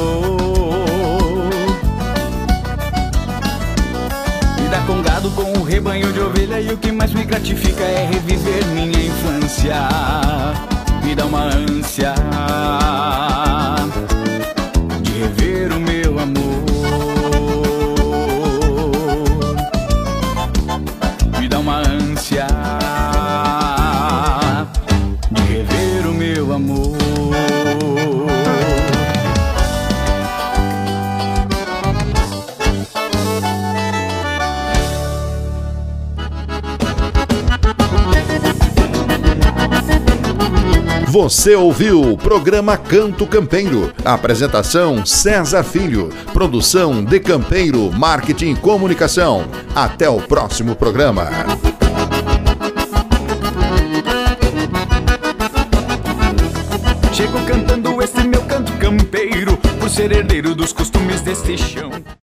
Me 4.58 4.68
dá 4.70 4.80
com 4.86 5.02
gado, 5.02 5.30
com 5.32 5.52
o 5.58 5.62
rebanho 5.62 6.10
de 6.10 6.20
ovelha. 6.20 6.58
E 6.58 6.72
o 6.72 6.78
que 6.78 6.90
mais 6.90 7.12
me 7.12 7.24
gratifica 7.24 7.84
é 7.84 8.08
reviver 8.10 8.64
minha 8.68 9.06
infância 9.06 10.73
me 11.14 11.18
dá 11.18 11.26
uma 11.26 11.44
ânsia 11.44 12.12
Você 41.14 41.54
ouviu 41.54 42.02
o 42.02 42.18
programa 42.18 42.76
Canto 42.76 43.24
Campeiro. 43.24 43.92
Apresentação 44.04 45.06
César 45.06 45.62
Filho. 45.62 46.08
Produção 46.32 47.04
de 47.04 47.20
Campeiro 47.20 47.88
Marketing 47.92 48.50
e 48.50 48.56
Comunicação. 48.56 49.44
Até 49.76 50.08
o 50.08 50.20
próximo 50.20 50.74
programa. 50.74 51.28
Chego 57.12 57.46
cantando 57.46 58.02
esse 58.02 58.26
meu 58.26 58.42
canto 58.42 58.72
campeiro, 58.72 59.56
por 59.78 59.88
ser 59.88 60.10
herdeiro 60.10 60.52
dos 60.52 60.72
costumes 60.72 61.20
deste 61.20 61.56
chão. 61.56 61.92